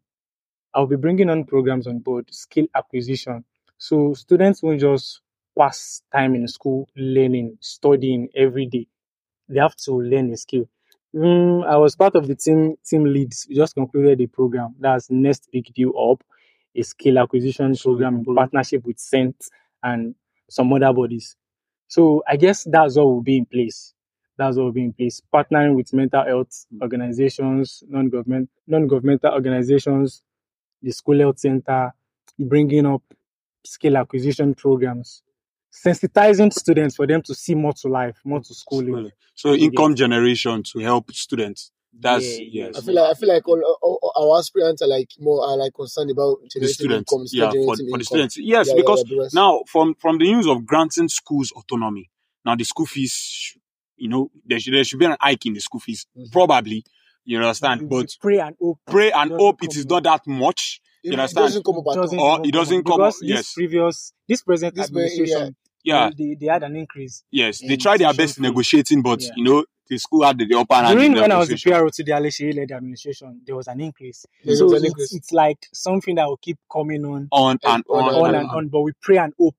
I'll 0.73 0.87
be 0.87 0.95
bringing 0.97 1.29
on 1.29 1.45
programs 1.45 1.87
on 1.87 1.99
board, 1.99 2.33
skill 2.33 2.67
acquisition. 2.75 3.45
So 3.77 4.13
students 4.13 4.63
won't 4.63 4.81
just 4.81 5.21
pass 5.57 6.01
time 6.13 6.35
in 6.35 6.47
school 6.47 6.89
learning, 6.95 7.57
studying 7.61 8.29
every 8.35 8.65
day. 8.67 8.87
They 9.49 9.59
have 9.59 9.75
to 9.77 9.93
learn 9.93 10.31
a 10.33 10.37
skill. 10.37 10.69
Mm, 11.15 11.65
I 11.65 11.77
was 11.77 11.95
part 11.95 12.15
of 12.15 12.27
the 12.27 12.35
team 12.35 12.75
team 12.85 13.03
leads. 13.05 13.45
We 13.49 13.55
just 13.55 13.75
concluded 13.75 14.19
the 14.19 14.27
program. 14.27 14.75
That's 14.79 15.09
next 15.11 15.49
big 15.51 15.73
deal 15.73 15.93
up, 15.97 16.23
a 16.75 16.83
skill 16.83 17.19
acquisition 17.19 17.75
program 17.75 18.17
in 18.19 18.35
partnership 18.35 18.85
with 18.85 18.99
Cent 18.99 19.35
and 19.83 20.15
some 20.49 20.71
other 20.73 20.93
bodies. 20.93 21.35
So 21.87 22.23
I 22.27 22.37
guess 22.37 22.63
that's 22.65 22.95
what 22.97 23.05
will 23.05 23.21
be 23.21 23.37
in 23.37 23.45
place. 23.45 23.93
That's 24.37 24.57
what 24.57 24.63
will 24.65 24.71
be 24.71 24.83
in 24.83 24.93
place. 24.93 25.21
Partnering 25.33 25.75
with 25.75 25.93
mental 25.93 26.23
health 26.23 26.65
organizations, 26.81 27.83
non-government, 27.87 28.49
non-governmental 28.67 29.33
organizations, 29.33 30.23
the 30.81 30.91
school 30.91 31.19
health 31.19 31.39
center, 31.39 31.93
bringing 32.39 32.85
up 32.85 33.03
skill 33.63 33.97
acquisition 33.97 34.55
programs, 34.55 35.21
sensitizing 35.71 36.51
students 36.53 36.95
for 36.95 37.05
them 37.05 37.21
to 37.21 37.35
see 37.35 37.55
more 37.55 37.73
to 37.73 37.87
life, 37.87 38.19
more 38.23 38.39
to 38.41 38.53
schooling. 38.53 39.11
So 39.35 39.53
You 39.53 39.65
income 39.65 39.95
generation 39.95 40.63
to 40.63 40.79
help 40.79 41.11
students. 41.11 41.71
That's 41.97 42.39
Yeah, 42.39 42.67
yes. 42.67 42.77
I 42.77 42.81
feel 42.81 42.95
like 42.95 43.09
I 43.11 43.13
feel 43.19 43.29
like 43.29 43.47
all, 43.47 43.77
all, 43.81 43.99
all 44.01 44.33
our 44.33 44.39
aspirants 44.39 44.81
are 44.81 44.87
like 44.87 45.09
more 45.19 45.43
are 45.45 45.57
like 45.57 45.73
concerned 45.73 46.09
about 46.11 46.37
the 46.41 46.49
generating 46.49 46.73
students. 46.73 47.11
income, 47.13 47.27
Yeah, 47.31 47.51
for, 47.51 47.57
for 47.65 47.75
the 47.75 47.83
income. 47.83 48.03
students. 48.05 48.37
Yes, 48.37 48.67
Yeah, 48.67 48.73
yeah, 48.73 48.77
because 48.77 49.03
yeah, 49.09 49.27
now 49.33 49.63
from 49.67 49.95
from 49.95 50.17
the 50.17 50.25
news 50.31 50.47
of 50.47 50.65
granting 50.65 51.09
schools 51.09 51.51
autonomy, 51.51 52.09
now 52.45 52.55
the 52.55 52.63
school 52.63 52.85
fees, 52.85 53.11
sh- 53.13 53.57
you 54.01 54.09
know, 54.09 54.31
there 54.45 54.59
should 54.59 54.73
there 54.73 54.83
should 54.83 54.99
be 54.99 55.05
an 55.05 55.15
hike 55.19 55.45
in 55.45 55.53
the 55.53 55.59
school 55.61 55.79
fees, 55.79 56.05
Mhm. 56.17 56.31
probably. 56.31 56.83
You 57.23 57.37
understand? 57.37 57.81
We 57.83 57.87
But 57.87 58.17
pray 58.19 58.39
and 58.39 58.55
hope. 58.59 58.79
pray 58.87 59.11
and 59.11 59.29
doesn't 59.29 59.39
hope 59.39 59.63
it 59.63 59.73
come 59.73 59.85
not 59.89 60.03
that 60.03 60.27
much. 60.27 60.81
You 61.03 61.11
It- 61.11 61.13
it 61.13 61.19
understand? 61.19 61.45
doesn't 61.45 61.65
come 61.65 61.77
up 61.77 61.83
at 61.91 61.95
doesn't. 62.01 62.19
Or 62.19 62.33
even 62.39 62.45
it 62.45 62.51
doesn't 62.53 62.83
come 62.83 62.97
because 62.97 63.15
up- 63.15 63.21
this 63.21 63.29
yes. 63.29 63.53
previous 63.53 64.13
this 64.27 64.41
present 64.41 64.75
This 64.75 64.91
way, 64.91 65.03
administration 65.03 65.55
Yeah, 65.83 66.09
they, 66.17 66.35
they 66.39 66.45
had 66.47 66.63
an 66.63 66.75
increase 66.75 67.23
yes. 67.31 67.59
They 67.59 67.73
in 67.73 67.79
try 67.79 67.97
their 67.97 68.13
best 68.13 68.35
fee. 68.35 68.41
negotiating, 68.43 69.01
but 69.01 69.21
Yeah. 69.21 69.29
you 69.35 69.43
know, 69.43 69.65
the 69.89 69.97
school 69.97 70.23
had 70.23 70.37
the, 70.37 70.45
the 70.45 70.57
upper 70.57 70.75
hand. 70.75 70.95
during 70.97 71.13
when 71.13 71.31
I 71.31 71.37
was 71.37 71.47
the 71.49 71.53
negotiation. 71.55 71.79
PRO 71.79 71.89
to 71.89 72.03
the 72.03 72.11
Aleshe 72.11 72.55
led 72.55 72.71
administration 72.71 73.41
there 73.45 73.55
was 73.55 73.67
an 73.67 73.81
increase 73.81 74.25
There 74.45 74.55
so 74.55 74.65
was 74.65 74.73
an 74.73 74.77
it's, 74.85 74.85
increase. 74.91 75.13
it's 75.13 75.31
like 75.31 75.57
something 75.73 76.15
that 76.15 76.27
will 76.27 76.37
keep 76.37 76.57
coming 76.71 77.03
on 77.05 77.27
on 77.31 77.59
and 77.63 77.83
On 77.89 78.03
on, 78.03 78.07
and 78.09 78.15
on 78.17 78.25
and 78.27 78.35
and 78.37 78.49
on. 78.49 78.57
on 78.57 78.67
but 78.69 78.81
we 78.81 78.91
pray 79.01 79.17
and 79.17 79.33
hope 79.39 79.55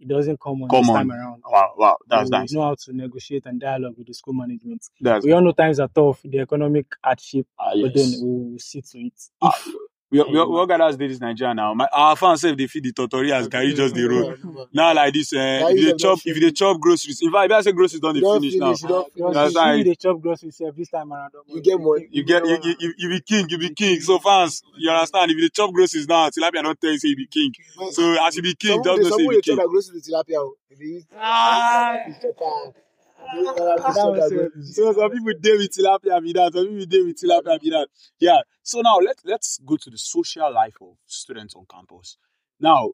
it 0.00 0.08
doesn't 0.08 0.40
come 0.40 0.62
on 0.64 0.72
Come 0.72 0.76
this 0.76 0.90
on. 0.90 0.90
time 0.90 1.12
around. 1.12 1.44
Wow, 1.46 1.74
wow, 1.78 1.98
that's 2.08 2.30
we 2.32 2.32
nice. 2.32 2.56
know 2.56 2.62
how 2.62 2.76
to 2.76 2.92
negotiate 2.94 3.46
and 3.46 3.60
dialogue 3.60 3.94
with 3.98 4.08
the 4.08 4.14
school 4.14 4.34
management. 4.34 4.84
That's 5.00 5.26
we 5.26 5.32
all 5.32 5.42
know 5.42 5.52
times 5.52 5.80
are 5.80 5.88
tough 5.88 6.22
the 6.24 6.40
economic 6.40 6.86
hardship 7.04 7.46
ah, 7.60 7.72
but 7.80 7.94
then 7.94 8.12
we 8.12 8.18
will 8.52 8.58
see 8.60 8.82
to 8.82 8.98
it. 9.00 9.14
Ah, 9.42 9.58
if 9.58 9.73
We 10.14 10.20
we 10.22 10.32
we 10.32 10.38
all 10.38 10.66
gather 10.66 10.96
did 10.96 11.10
this 11.10 11.20
Nigeria 11.20 11.54
now. 11.54 11.74
My 11.74 11.88
our 11.92 12.14
fans 12.14 12.40
say 12.40 12.54
they 12.54 12.68
feed 12.68 12.84
the 12.84 12.92
totori 12.92 13.32
as 13.32 13.48
Gary 13.48 13.74
just 13.74 13.96
the 13.96 14.04
road. 14.04 14.38
Now 14.72 14.94
like 14.94 15.12
this, 15.12 15.32
uh, 15.32 15.66
if 15.70 15.84
they 15.84 15.92
chop, 15.94 16.18
if 16.24 16.40
they 16.40 16.50
chop 16.52 16.80
groceries, 16.80 17.20
in 17.20 17.32
fact, 17.32 17.50
if 17.50 17.56
I 17.56 17.60
say 17.62 17.72
groceries 17.72 18.00
don't 18.00 18.14
they 18.14 18.20
don't 18.20 18.40
finish 18.40 18.54
finish, 18.54 18.82
now. 18.84 19.06
That's 19.32 19.50
if 19.50 19.56
why- 19.56 19.82
dey 19.82 19.94
chop 19.96 20.20
groceries 20.20 20.56
sef 20.56 20.76
this 20.76 20.88
time 20.88 21.12
around 21.12 21.32
You 21.48 21.60
get 21.60 21.80
money. 21.80 22.06
You 22.12 22.22
get 22.22 22.44
you, 22.46 22.58
you, 22.62 22.74
you, 22.78 22.94
you 22.96 23.08
be 23.08 23.20
king, 23.22 23.48
you 23.48 23.58
be 23.58 23.70
king. 23.70 24.00
So 24.00 24.20
fans, 24.20 24.62
you 24.76 24.88
understand? 24.88 25.32
If 25.32 25.40
they 25.40 25.48
chop 25.48 25.72
groceries 25.72 26.06
now, 26.06 26.28
Tilapia 26.30 26.62
don't 26.62 26.80
tell 26.80 26.92
you 26.92 26.98
say 26.98 27.08
you 27.08 27.16
be 27.16 27.26
king. 27.26 27.52
So 27.90 28.16
as 28.24 28.36
you 28.36 28.42
be 28.42 28.54
king, 28.54 28.70
some 28.70 28.82
people 28.82 28.96
don't 28.96 29.04
say 29.04 29.10
some 29.10 29.20
you 29.20 29.30
people 29.30 29.30
be 29.30 29.36
dey 29.36 29.40
chop 29.40 29.44
king. 29.44 29.56
their 29.56 29.68
groceries 29.68 30.08
tilapia 30.08 30.38
o. 30.38 30.54
They 30.78 30.84
use- 30.86 31.06
Ah, 31.18 31.96
they 33.32 33.42
chop 33.44 33.58
am. 33.58 33.76
They 33.76 33.82
use- 33.84 33.94
That 33.94 33.94
they 33.94 33.94
chop 33.94 34.10
was 34.10 34.28
their 34.28 34.32
it. 34.32 34.52
groceries. 34.52 34.76
so 34.76 34.92
some 34.92 35.10
people 35.10 35.32
deal 35.40 35.58
with 35.58 35.70
tilapia 35.76 36.22
be 36.22 36.32
that, 36.34 36.52
some 36.52 36.66
people 36.68 36.86
deal 36.86 37.06
with 37.06 37.16
tilapia 37.20 37.60
be 37.60 37.70
that. 37.70 37.88
Yeah. 38.18 38.38
So 38.62 38.80
now 38.80 38.96
let 38.98 39.16
let's 39.24 39.58
go 39.64 39.76
to 39.76 39.90
the 39.90 39.98
social 39.98 40.52
life 40.52 40.76
of 40.80 40.96
students 41.06 41.54
on 41.54 41.66
campus. 41.70 42.16
Now, 42.60 42.90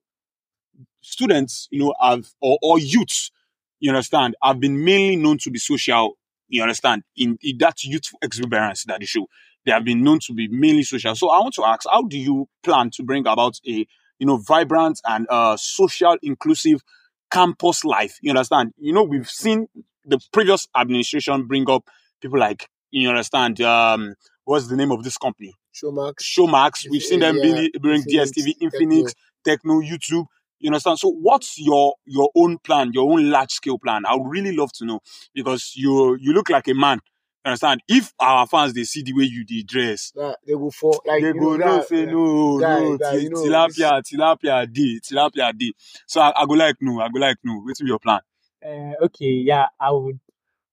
students, 1.01 1.69
you 1.71 1.81
know, 1.81 1.95
have 2.01 2.27
or, 2.41 2.59
or 2.63 2.79
youths, 2.79 3.31
you 3.79 3.91
understand, 3.91 4.37
have 4.43 4.61
been 4.61 4.83
mainly 4.85 5.17
known 5.17 5.39
to 5.39 5.51
be 5.51 5.59
social, 5.59 6.17
you 6.49 6.63
understand, 6.63 7.03
in, 7.17 7.39
in 7.43 7.59
that 7.59 7.83
youthful 7.85 8.19
exuberance 8.23 8.85
that 8.85 9.01
they 9.01 9.07
show. 9.07 9.27
They 9.67 9.73
have 9.73 9.85
been 9.85 10.03
known 10.03 10.21
to 10.27 10.33
be 10.35 10.49
mainly 10.49 10.83
social. 10.83 11.15
So 11.15 11.29
I 11.29 11.39
want 11.41 11.55
to 11.55 11.65
ask, 11.65 11.87
how 11.91 12.03
do 12.03 12.19
you 12.19 12.49
plan 12.63 12.91
to 12.95 13.03
bring 13.03 13.27
about 13.27 13.59
a 13.67 13.87
you 14.19 14.27
know 14.27 14.37
vibrant 14.37 15.01
and 15.07 15.27
uh 15.31 15.57
social 15.57 16.17
inclusive 16.23 16.83
campus 17.31 17.85
life? 17.85 18.19
You 18.23 18.31
understand? 18.31 18.73
You 18.79 18.93
know, 18.95 19.03
we've 19.03 19.29
seen 19.29 19.67
the 20.11 20.21
previous 20.33 20.67
administration 20.77 21.47
bring 21.47 21.69
up 21.71 21.85
people 22.21 22.39
like 22.39 22.69
you 22.91 23.09
understand, 23.09 23.61
um 23.61 24.15
what's 24.45 24.69
the 24.69 24.77
name 24.77 24.91
of 24.93 25.03
this 25.05 25.17
company? 25.17 25.55
Showmax. 25.75 26.15
Showmax. 26.23 26.91
We've 26.91 27.03
seen 27.03 27.21
them 27.21 27.37
Yeah, 27.37 27.63
bring, 27.81 28.03
DSTV. 28.03 28.55
Infinix, 28.63 29.15
Tecno, 29.47 29.81
YouTube. 29.83 30.27
You 30.59 30.69
understand? 30.69 30.99
So 30.99 31.09
what's 31.09 31.59
your 31.59 31.95
your 32.05 32.31
own 32.35 32.59
plan, 32.59 32.91
your 32.93 33.11
own 33.11 33.31
large 33.31 33.53
scale 33.53 33.79
plan? 33.79 34.05
I 34.07 34.15
would 34.17 34.29
really 34.29 34.55
love 34.55 34.73
to 34.75 34.85
know 34.85 35.01
because 35.35 35.73
you 35.77 36.17
you 36.21 36.33
look 36.33 36.51
like 36.51 36.69
a 36.69 36.75
man 36.75 37.01
You 37.45 37.51
understand? 37.51 37.81
If 37.89 38.13
our 38.21 38.47
fans 38.47 38.75
they 38.75 38.85
see 38.85 39.03
the 39.03 39.15
way 39.15 39.25
you 39.25 39.45
they 39.49 39.63
dress, 39.63 40.13
Nah, 40.15 40.35
they 40.47 40.53
go 40.53 40.71
for 40.71 41.01
like 41.07 41.23
they 41.23 41.33
go 41.33 41.57
no 41.57 41.81
say 41.81 42.05
no, 42.05 42.59
no, 42.59 42.99
guy, 42.99 43.13
ti- 43.17 43.23
you 43.25 43.31
know, 43.31 43.39
tilapia, 43.45 44.03
tilapia 44.03 44.71
day, 44.73 45.01
tilapia 45.01 45.57
day. 45.59 45.73
So 46.07 46.21
I, 46.21 46.43
I 46.43 46.45
go 46.47 46.55
like 46.55 46.77
no, 46.83 47.01
I 47.01 47.09
go 47.09 47.19
like 47.21 47.39
no. 47.43 47.61
What's 47.65 47.81
your 47.81 47.99
plan? 47.99 48.21
Uh, 48.65 49.05
okay, 49.05 49.27
yeah, 49.45 49.67
I 49.79 49.91
would, 49.91 50.19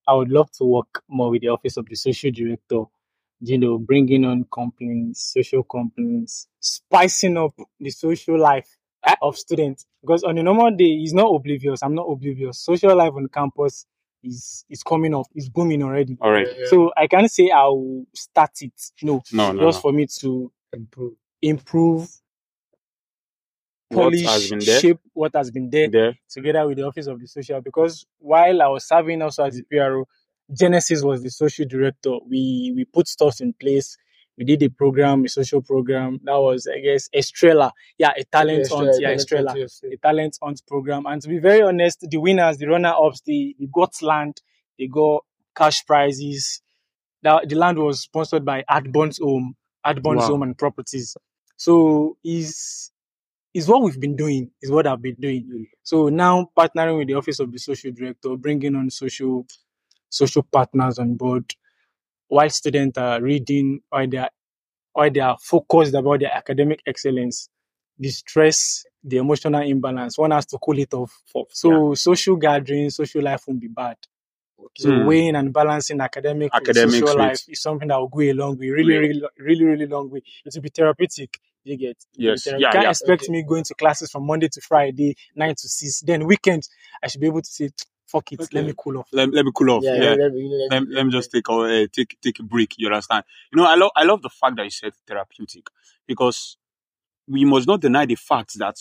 I 0.07 0.13
would 0.13 0.29
love 0.29 0.51
to 0.53 0.65
work 0.65 1.03
more 1.07 1.29
with 1.29 1.41
the 1.41 1.49
office 1.49 1.77
of 1.77 1.87
the 1.87 1.95
social 1.95 2.31
director. 2.31 2.83
You 3.39 3.59
know, 3.59 3.77
bringing 3.77 4.25
on 4.25 4.45
complaints, 4.51 5.31
social 5.33 5.61
complaints, 5.63 6.47
spicing 6.59 7.37
up 7.37 7.53
the 7.79 7.91
social 7.91 8.39
life 8.39 8.77
of 9.21 9.37
students. 9.37 9.85
Because 10.01 10.23
on 10.23 10.37
a 10.39 10.43
normal 10.43 10.71
day, 10.75 10.97
he's 10.97 11.13
not 11.13 11.27
oblivious. 11.33 11.83
I'm 11.83 11.93
not 11.93 12.07
oblivious. 12.09 12.59
Social 12.59 12.95
life 12.97 13.13
on 13.15 13.27
campus 13.27 13.85
is 14.23 14.65
is 14.71 14.81
coming 14.81 15.13
up. 15.13 15.27
It's 15.35 15.49
booming 15.49 15.83
already. 15.83 16.17
All 16.19 16.31
right. 16.31 16.47
Yeah, 16.47 16.53
yeah. 16.61 16.65
So 16.69 16.91
I 16.97 17.05
can't 17.05 17.29
say 17.29 17.51
I'll 17.51 18.05
start 18.15 18.51
it. 18.61 18.73
No, 19.03 19.21
No, 19.31 19.51
no, 19.51 19.67
just 19.67 19.77
no. 19.77 19.81
for 19.81 19.93
me 19.93 20.07
to 20.19 20.51
improve. 20.73 21.13
improve, 21.39 22.09
What 23.89 24.13
has 24.13 24.23
polish, 24.23 24.49
been 24.49 24.59
there? 24.59 24.79
shape 24.79 24.99
what 25.13 25.31
has 25.35 25.51
been 25.51 25.69
there 25.69 25.89
There. 25.89 26.17
together 26.29 26.67
with 26.67 26.77
the 26.77 26.83
office 26.85 27.07
of 27.07 27.19
the 27.19 27.27
social 27.27 27.61
because 27.61 28.05
while 28.19 28.61
I 28.61 28.67
was 28.67 28.87
serving 28.87 29.21
also 29.21 29.45
as 29.45 29.55
the 29.55 29.63
PRO, 29.63 30.05
Genesis 30.51 31.03
was 31.03 31.23
the 31.23 31.29
social 31.29 31.65
director. 31.65 32.11
We 32.29 32.73
we 32.75 32.85
put 32.85 33.07
stuff 33.07 33.41
in 33.41 33.53
place. 33.53 33.97
We 34.37 34.45
did 34.45 34.61
a 34.63 34.69
program, 34.69 35.25
a 35.25 35.29
social 35.29 35.61
program. 35.61 36.19
That 36.23 36.35
was, 36.37 36.67
I 36.67 36.79
guess, 36.79 37.09
Estrella. 37.13 37.71
Yeah, 37.97 38.11
a 38.15 38.23
talent 38.25 38.59
Yes, 38.59 38.71
hunt. 38.71 38.85
yeah, 38.87 38.93
Yeah, 38.93 38.99
talent 39.07 39.19
Estrella. 39.21 39.53
yes, 39.57 39.81
A 39.91 39.97
talent 39.97 40.37
hunt 40.43 40.61
program. 40.67 41.05
And 41.07 41.21
to 41.23 41.27
be 41.29 41.39
very 41.39 41.63
honest, 41.63 42.05
the 42.09 42.17
winners, 42.17 42.57
the 42.57 42.67
runner 42.67 42.93
ups, 43.01 43.21
they, 43.25 43.55
they 43.59 43.65
got 43.73 43.99
land, 44.03 44.41
they 44.77 44.87
got 44.87 45.23
cash 45.55 45.83
prizes. 45.87 46.61
That 47.23 47.49
the 47.49 47.55
land 47.55 47.79
was 47.79 48.01
sponsored 48.01 48.45
by 48.45 48.63
Adbon's 48.69 49.17
Home, 49.17 49.55
Adbon's 49.85 50.21
Wow. 50.21 50.27
Home 50.27 50.43
and 50.43 50.57
Properties. 50.57 51.17
So 51.57 52.17
is 52.23 52.91
is 53.53 53.67
what 53.67 53.81
we've 53.81 53.99
been 53.99 54.15
doing, 54.15 54.51
is 54.61 54.71
what 54.71 54.87
I've 54.87 55.01
been 55.01 55.15
doing. 55.15 55.67
So 55.83 56.09
now 56.09 56.49
partnering 56.57 56.97
with 56.99 57.07
the 57.07 57.15
office 57.15 57.39
of 57.39 57.51
the 57.51 57.57
social 57.59 57.91
director, 57.91 58.35
bringing 58.37 58.75
on 58.75 58.89
social 58.89 59.45
social 60.09 60.43
partners 60.43 60.99
on 60.99 61.15
board, 61.15 61.53
while 62.27 62.49
students 62.49 62.97
are 62.97 63.21
reading, 63.21 63.81
while 63.89 64.07
they 64.07 64.17
are 64.17 64.29
while 64.93 65.11
they 65.11 65.19
are 65.21 65.37
focused 65.41 65.93
about 65.95 66.19
their 66.21 66.33
academic 66.33 66.81
excellence, 66.87 67.49
the 67.99 68.09
stress, 68.09 68.85
the 69.03 69.17
emotional 69.17 69.61
imbalance, 69.61 70.17
one 70.17 70.31
has 70.31 70.45
to 70.47 70.57
cool 70.59 70.79
it 70.79 70.93
off. 70.93 71.23
So 71.51 71.93
social 71.95 72.35
gatherings, 72.37 72.95
social 72.95 73.23
life 73.23 73.43
won't 73.47 73.61
be 73.61 73.67
bad. 73.67 73.97
So 74.75 74.91
Hmm. 74.93 75.05
weighing 75.05 75.35
and 75.35 75.53
balancing 75.53 76.01
academic 76.01 76.51
academic 76.53 76.91
social 77.07 77.17
life 77.17 77.41
is 77.47 77.61
something 77.61 77.87
that 77.89 77.97
will 77.99 78.07
go 78.07 78.21
a 78.21 78.33
long 78.33 78.57
way, 78.57 78.69
really, 78.69 78.97
really, 78.97 79.21
really, 79.37 79.65
really 79.65 79.85
long 79.87 80.09
way. 80.09 80.21
It 80.45 80.53
will 80.55 80.61
be 80.61 80.69
therapeutic. 80.69 81.39
You 81.67 81.77
get? 81.77 81.89
It 81.89 81.97
Yes. 82.15 82.45
Yeah, 82.47 82.57
You 82.57 82.67
can't 82.71 82.83
yeah. 82.83 82.89
expect 82.91 83.23
Okay. 83.23 83.31
me 83.31 83.43
going 83.43 83.63
to 83.65 83.73
classes 83.75 84.11
from 84.11 84.25
Monday 84.25 84.47
to 84.49 84.61
Friday, 84.61 85.15
nine 85.35 85.55
to 85.55 85.67
six. 85.69 86.01
Then 86.01 86.25
weekend, 86.25 86.63
I 87.03 87.07
should 87.07 87.21
be 87.21 87.27
able 87.27 87.41
to 87.41 87.49
say, 87.51 87.69
"Fuck 88.07 88.31
it, 88.31 88.39
let 88.53 88.65
me 88.65 88.73
cool 88.77 88.99
off." 88.99 89.09
Let, 89.11 89.33
let 89.33 89.45
me 89.45 89.51
cool 89.53 89.71
off. 89.71 89.83
Yeah, 89.83 89.95
Yeah. 89.95 90.15
let 90.15 90.33
me- 90.33 90.41
you 90.43 90.49
know, 90.49 90.67
let, 90.77 90.89
let 90.89 91.05
me 91.05 91.11
just 91.11 91.31
take 91.31 91.47
a 91.49 91.53
uh, 91.53 91.87
take 91.91 92.17
take 92.21 92.39
a 92.39 92.43
break. 92.43 92.75
You 92.77 92.87
understand? 92.87 93.25
You 93.51 93.61
know, 93.61 93.67
I 93.67 93.75
love 93.75 93.91
I 93.95 94.03
love 94.03 94.21
the 94.21 94.29
fact 94.29 94.55
that 94.57 94.63
you 94.63 94.69
said 94.71 94.93
therapeutic 95.07 95.67
because 96.07 96.57
we 97.27 97.45
must 97.45 97.67
not 97.67 97.81
deny 97.81 98.05
the 98.05 98.15
fact 98.15 98.57
that 98.59 98.77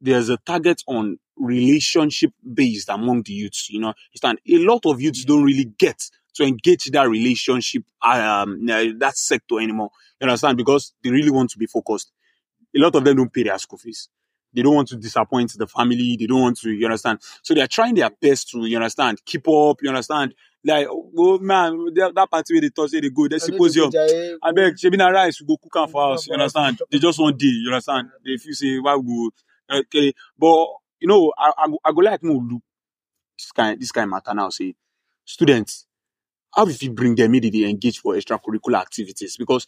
there's 0.00 0.28
a 0.30 0.38
target 0.38 0.82
on 0.86 1.18
relationship 1.36 2.32
based 2.54 2.88
among 2.88 3.22
the 3.24 3.32
youths. 3.32 3.70
You 3.70 3.80
know, 3.80 3.88
you 3.88 4.20
understand? 4.22 4.38
A 4.48 4.58
lot 4.64 4.86
of 4.86 5.00
youths 5.00 5.24
don't 5.24 5.44
really 5.44 5.66
get 5.78 6.10
to 6.34 6.44
engage 6.44 6.90
that 6.90 7.08
relationship 7.08 7.84
um 8.02 8.64
that 8.66 9.12
sector 9.16 9.60
anymore. 9.60 9.90
You 10.20 10.28
understand? 10.28 10.56
Because 10.56 10.92
they 11.02 11.10
really 11.10 11.30
want 11.30 11.50
to 11.50 11.58
be 11.58 11.66
focused. 11.66 12.12
A 12.76 12.78
lot 12.80 12.94
of 12.94 13.04
them 13.04 13.16
don't 13.16 13.32
pay 13.32 13.44
their 13.44 13.58
school 13.58 13.78
fees. 13.78 14.08
They 14.52 14.62
don't 14.62 14.74
want 14.74 14.88
to 14.88 14.96
disappoint 14.96 15.52
the 15.56 15.66
family. 15.66 16.16
They 16.18 16.26
don't 16.26 16.40
want 16.40 16.58
to, 16.60 16.70
you 16.70 16.84
understand? 16.86 17.18
So 17.42 17.54
they're 17.54 17.66
trying 17.66 17.96
their 17.96 18.10
best 18.10 18.50
to, 18.50 18.64
you 18.66 18.76
understand, 18.76 19.20
keep 19.24 19.48
up, 19.48 19.78
you 19.82 19.88
understand? 19.88 20.34
Like, 20.64 20.86
oh 20.90 21.38
man, 21.40 21.86
that, 21.94 22.28
party 22.30 22.54
where 22.54 22.60
they 22.60 22.70
touch, 22.70 22.92
they 22.92 23.00
go, 23.10 23.26
know 23.26 23.38
symposium. 23.38 23.90
I 24.42 24.52
beg, 24.52 24.74
shebi 24.76 24.96
na 24.96 25.08
rice, 25.08 25.40
we 25.40 25.46
go 25.46 25.56
cook 25.56 25.76
am 25.76 25.88
for 25.88 26.12
us, 26.14 26.26
you 26.26 26.34
understand? 26.34 26.80
They 26.90 26.98
just 26.98 27.18
want 27.18 27.36
day, 27.38 27.46
you 27.46 27.68
understand? 27.68 28.08
They 28.24 28.36
feel 28.36 28.54
say, 28.54 28.78
why 28.78 28.96
we 28.96 29.02
go, 29.70 29.78
okay. 29.80 30.12
But, 30.38 30.66
you 31.00 31.08
know, 31.08 31.32
I, 31.36 31.52
I, 31.58 31.66
go- 31.68 31.80
I 31.84 31.92
go 31.92 32.00
like 32.00 32.22
more 32.22 32.42
look 32.42 32.62
this 33.36 33.50
kind, 33.52 33.80
this 33.80 33.90
kind 33.92 34.08
matter 34.08 34.32
now, 34.34 34.48
say, 34.50 34.74
students, 35.24 35.86
how 36.54 36.66
if 36.66 36.82
you 36.82 36.92
bring 36.92 37.14
them, 37.14 37.32
maybe 37.32 37.50
they 37.50 37.68
engage 37.68 37.98
for 38.00 38.14
extracurricular 38.14 38.80
activities? 38.80 39.36
Because 39.36 39.66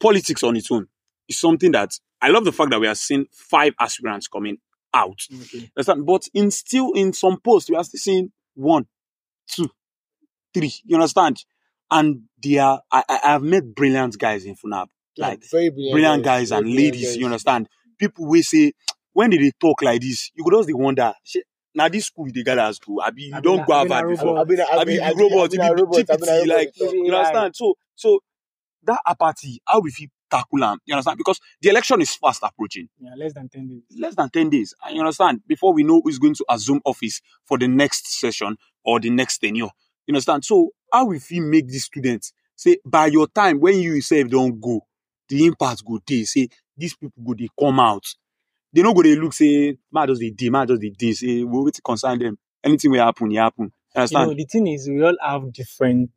politics 0.00 0.42
on 0.42 0.56
its 0.56 0.70
own 0.70 0.86
is 1.28 1.38
something 1.38 1.72
that, 1.72 1.98
I 2.20 2.28
love 2.28 2.44
the 2.44 2.52
fact 2.52 2.70
that 2.70 2.80
we 2.80 2.86
are 2.86 2.94
seeing 2.94 3.26
five 3.32 3.74
aspirants 3.80 4.28
coming 4.28 4.58
out. 4.94 5.20
Okay. 5.32 5.70
Understand? 5.76 6.06
But 6.06 6.28
in 6.34 6.50
still 6.50 6.92
in 6.94 7.12
some 7.12 7.38
posts, 7.40 7.68
we 7.70 7.76
are 7.76 7.84
still 7.84 7.98
seeing 7.98 8.32
one, 8.54 8.86
two, 9.48 9.68
three. 10.54 10.72
You 10.84 10.96
understand? 10.96 11.44
And 11.90 12.22
they 12.42 12.58
are 12.58 12.80
I, 12.90 13.04
I 13.08 13.20
I've 13.34 13.42
met 13.42 13.74
brilliant 13.74 14.18
guys 14.18 14.44
in 14.44 14.54
FUNAAB. 14.56 14.86
Yeah, 15.16 15.28
Like 15.28 15.44
very 15.50 15.70
brilliant, 15.70 15.92
brilliant 15.94 16.24
guys 16.24 16.50
and 16.52 16.62
brilliant 16.64 16.84
ladies, 16.94 17.06
guys. 17.08 17.16
you 17.16 17.24
understand? 17.26 17.68
People 17.98 18.26
will 18.26 18.42
say, 18.42 18.72
when 19.12 19.30
did 19.30 19.40
they 19.40 19.52
talk 19.60 19.82
like 19.82 20.00
this? 20.00 20.30
You 20.34 20.44
could 20.44 20.54
also 20.54 20.74
wonder, 20.74 21.12
"Shey, 21.76 21.82
now 21.82 21.88
this 21.88 22.06
school 22.06 22.26
they 22.32 22.42
gather 22.42 22.62
as 22.62 22.76
school. 22.76 23.00
Abi, 23.00 23.22
you 23.24 23.34
Abi 23.34 23.42
don't 23.42 23.66
go 23.66 23.72
abi 23.74 23.90
Harvard 23.90 24.10
before. 24.10 24.38
I've 24.38 24.48
been, 24.48 24.60
I've 24.60 24.78
Abi, 24.80 24.92
you 24.94 25.02
I've 25.02 25.16
been, 25.16 25.30
robot, 25.30 25.44
I've 25.44 25.52
you 25.54 25.60
a 25.72 25.74
be 25.74 25.82
robot, 25.82 25.98
I've 26.10 26.22
a 26.22 26.26
GPT, 26.26 26.40
robot. 26.40 26.48
like, 26.56 26.72
you 26.76 27.14
understand? 27.14 27.56
So, 27.56 27.74
so 27.94 28.20
that 28.84 29.00
apathy, 29.06 29.60
how 29.66 29.80
we 29.80 29.90
feel 29.90 30.08
tackle 30.30 30.64
am, 30.64 30.78
you 30.86 30.94
understand? 30.94 31.18
Because 31.18 31.40
the 31.60 31.68
election 31.70 32.00
is 32.00 32.14
fast 32.14 32.42
approaching 32.42 32.88
Yeah, 33.00 33.14
less 33.16 33.32
than 33.34 33.48
ten 33.48 33.68
days. 33.68 33.82
less 33.98 34.14
than 34.14 34.28
10 34.30 34.50
days. 34.50 34.74
And 34.84 34.94
you 34.96 35.00
understand? 35.00 35.40
Before 35.46 35.72
we 35.72 35.84
know 35.84 36.00
who's 36.02 36.18
going 36.18 36.34
to 36.34 36.44
assume 36.50 36.80
office 36.84 37.20
for 37.44 37.58
the 37.58 37.68
next 37.68 38.08
session 38.20 38.56
or 38.84 39.00
the 39.00 39.10
next 39.10 39.38
tenure. 39.38 39.68
You 40.06 40.12
understand? 40.12 40.44
So 40.44 40.70
how 40.92 41.10
if 41.12 41.30
we 41.30 41.40
make 41.40 41.68
these 41.68 41.84
students 41.84 42.32
say 42.54 42.78
by 42.84 43.06
your 43.06 43.26
time 43.28 43.60
when 43.60 43.78
you 43.80 43.94
yourself 43.94 44.28
don't 44.28 44.60
go, 44.60 44.80
the 45.28 45.44
impact 45.46 45.84
go 45.84 45.98
dey 46.06 46.24
say 46.24 46.48
these 46.76 46.94
people 46.94 47.22
go 47.24 47.34
they 47.34 47.48
come 47.58 47.80
out. 47.80 48.04
They 48.76 48.82
no 48.82 48.92
go 48.92 49.02
they 49.02 49.16
look 49.16 49.32
say 49.32 49.78
man 49.90 50.06
just 50.06 50.20
they 50.20 50.28
dey, 50.30 50.50
man 50.50 50.66
just 50.68 50.82
they 50.82 50.90
dey 50.90 51.12
say 51.12 51.42
we 51.44 51.60
wait 51.64 51.72
to 51.74 51.82
concern 51.82 52.18
them. 52.18 52.38
Anything 52.62 52.90
will 52.90 53.02
happen, 53.02 53.32
it 53.32 53.36
happen. 53.38 53.64
You 53.64 53.70
You 53.94 54.00
understand? 54.02 54.28
know, 54.28 54.34
the 54.34 54.44
thing 54.44 54.66
is, 54.66 54.86
we 54.86 55.02
all 55.02 55.16
have 55.22 55.50
different, 55.50 56.10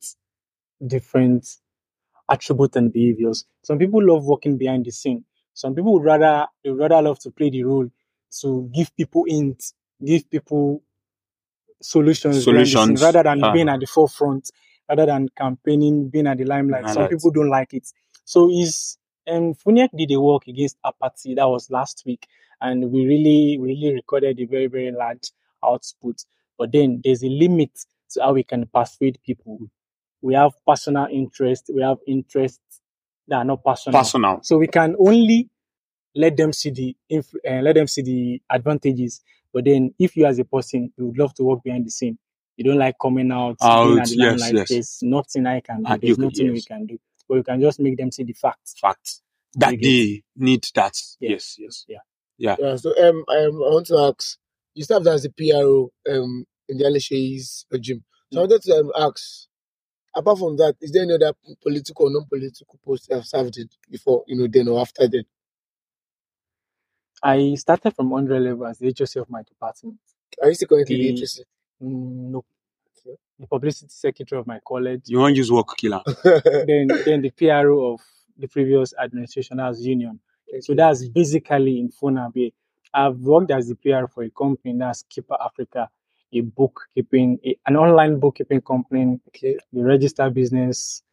different 0.85 1.47
attributes 2.29 2.75
and 2.75 2.91
behaviors. 2.91 3.45
Some 3.63 3.77
people 3.77 4.05
love 4.05 4.25
working 4.25 4.57
behind 4.57 4.85
the 4.85 4.91
scene. 4.91 5.23
Some 5.53 5.73
people 5.73 5.93
would 5.93 6.03
rather, 6.03 6.47
they 6.61 6.69
would 6.71 6.79
rather 6.81 7.01
love 7.01 7.19
to 7.19 7.31
play 7.31 7.49
the 7.49 7.63
role 7.63 7.87
to 8.41 8.69
give 8.75 8.93
people 8.97 9.23
hints, 9.25 9.73
give 10.05 10.29
people 10.29 10.83
solutions, 11.81 12.43
Solutions, 12.43 13.01
rather 13.01 13.23
than 13.23 13.41
ah. 13.41 13.53
being 13.53 13.69
at 13.69 13.79
the 13.79 13.85
forefront, 13.85 14.51
rather 14.89 15.05
than 15.05 15.29
campaigning, 15.37 16.09
being 16.09 16.27
at 16.27 16.37
the 16.37 16.43
limelight. 16.43 16.89
Some 16.89 17.07
people 17.07 17.31
don't 17.31 17.49
like 17.49 17.73
it. 17.73 17.87
So 18.25 18.51
is 18.51 18.97
um 19.29 19.53
Funiak 19.53 19.89
did 19.95 20.11
a 20.11 20.19
work 20.19 20.47
against 20.47 20.77
apathy 20.85 21.35
that 21.35 21.45
was 21.47 21.69
last 21.69 22.03
week, 22.05 22.27
and 22.61 22.91
we 22.91 23.05
really, 23.05 23.57
really 23.59 23.93
recorded 23.93 24.39
a 24.39 24.45
very, 24.45 24.67
very 24.67 24.91
large 24.91 25.31
output. 25.63 26.23
But 26.57 26.71
then 26.71 27.01
there's 27.03 27.23
a 27.23 27.29
limit 27.29 27.71
to 28.11 28.21
how 28.21 28.33
we 28.33 28.43
can 28.43 28.65
persuade 28.67 29.19
people. 29.25 29.59
We 30.21 30.33
have 30.35 30.53
personal 30.67 31.07
interest, 31.11 31.69
we 31.73 31.81
have 31.81 31.97
interests 32.07 32.81
that 33.27 33.37
are 33.37 33.45
not 33.45 33.63
personal. 33.63 34.01
Personal. 34.01 34.39
So 34.43 34.57
we 34.57 34.67
can 34.67 34.95
only 34.99 35.49
let 36.15 36.35
them 36.37 36.53
see 36.53 36.71
the 36.71 36.95
inf- 37.09 37.35
uh, 37.47 37.61
let 37.61 37.75
them 37.75 37.87
see 37.87 38.01
the 38.01 38.41
advantages. 38.49 39.21
But 39.53 39.65
then, 39.65 39.93
if 39.97 40.15
you 40.15 40.25
as 40.25 40.39
a 40.39 40.45
person, 40.45 40.91
you 40.97 41.07
would 41.07 41.17
love 41.17 41.33
to 41.35 41.43
work 41.43 41.63
behind 41.63 41.85
the 41.85 41.91
scene, 41.91 42.17
you 42.57 42.63
don't 42.65 42.77
like 42.77 42.95
coming 43.01 43.31
out, 43.31 43.57
the 43.59 43.67
yes, 43.67 44.15
limelight. 44.15 44.55
yes. 44.55 44.69
There's 44.69 44.99
nothing 45.01 45.47
I 45.47 45.61
can 45.61 45.77
do. 45.83 45.85
Ah, 45.85 45.97
There's 45.97 46.17
nothing 46.19 46.51
we 46.51 46.61
can 46.61 46.85
do. 46.85 46.99
But 47.27 47.35
you 47.35 47.43
can 47.43 47.61
just 47.61 47.79
make 47.79 47.97
them 47.97 48.11
see 48.11 48.23
the 48.23 48.33
facts. 48.33 48.75
Facts 48.79 49.21
That 49.55 49.71
You 49.73 49.77
they 49.77 50.23
need 50.35 50.65
that. 50.75 50.95
Yeah. 51.19 51.31
Yes, 51.31 51.55
yes. 51.59 51.85
Yeah. 51.87 51.99
Yeah, 52.39 52.75
so 52.77 52.91
um, 52.97 53.17
um, 53.17 53.25
I 53.27 53.69
want 53.75 53.87
to 53.87 53.97
ask, 53.97 54.37
you 54.73 54.83
served 54.85 55.07
as 55.07 55.23
the 55.23 55.29
PRO 55.29 55.91
um 56.11 56.45
in 56.69 56.77
the 56.77 56.85
Alishay's 56.85 57.65
regime. 57.71 58.03
So 58.31 58.39
I 58.39 58.43
wanted 58.43 58.61
to 58.63 58.75
um, 58.77 58.91
ask, 58.97 59.47
apart 60.15 60.37
from 60.39 60.57
that, 60.57 60.75
is 60.81 60.91
there 60.91 61.03
any 61.03 61.13
other 61.15 61.33
political 61.61 62.07
or 62.07 62.11
non-political 62.11 62.79
post 62.85 63.07
you 63.09 63.15
have 63.15 63.25
served 63.25 63.57
in 63.57 63.69
before, 63.91 64.23
you 64.27 64.37
know, 64.37 64.47
then 64.47 64.67
or 64.69 64.79
after 64.81 65.07
then? 65.07 65.25
I 67.21 67.55
started 67.55 67.95
from 67.95 68.13
under 68.13 68.39
level 68.39 68.65
as 68.67 68.77
the 68.79 68.93
HOC 68.97 69.17
of 69.23 69.29
my 69.29 69.43
department. 69.43 69.97
Are 70.41 70.47
you 70.49 70.55
still 70.55 70.67
currently 70.69 70.95
The- 70.97 71.09
interested? 71.09 71.45
Mm, 71.83 72.31
no. 72.31 72.45
The 73.39 73.47
publicity 73.47 73.87
secretary 73.89 74.39
of 74.39 74.47
my 74.47 74.59
college, 74.67 75.03
You 75.07 75.19
want 75.19 75.35
use 75.35 75.51
work 75.51 75.75
killer. 75.77 76.01
then 76.23 76.87
then 77.05 77.21
the 77.21 77.31
PRO 77.31 77.93
of 77.93 78.01
the 78.37 78.47
previous 78.47 78.93
administration 79.01 79.59
as 79.61 79.85
union. 79.85 80.19
So 80.61 80.73
that's 80.73 81.07
basically 81.07 81.79
in 81.79 81.89
Funabe. 81.89 82.53
I've 82.93 83.17
worked 83.17 83.51
as 83.51 83.67
the 83.67 83.75
PR 83.75 84.07
for 84.07 84.23
a 84.23 84.29
company 84.29 84.77
that's 84.77 85.03
Kippa 85.03 85.37
Africa. 85.43 85.89
a 86.33 86.41
bookkeeping, 86.41 87.39
a, 87.45 87.57
an 87.65 87.75
online 87.75 88.19
bookkeeping 88.19 88.61
company. 88.61 89.19
Okay. 89.29 89.57
They 89.71 89.81
register 89.81 90.29
business 90.29 91.03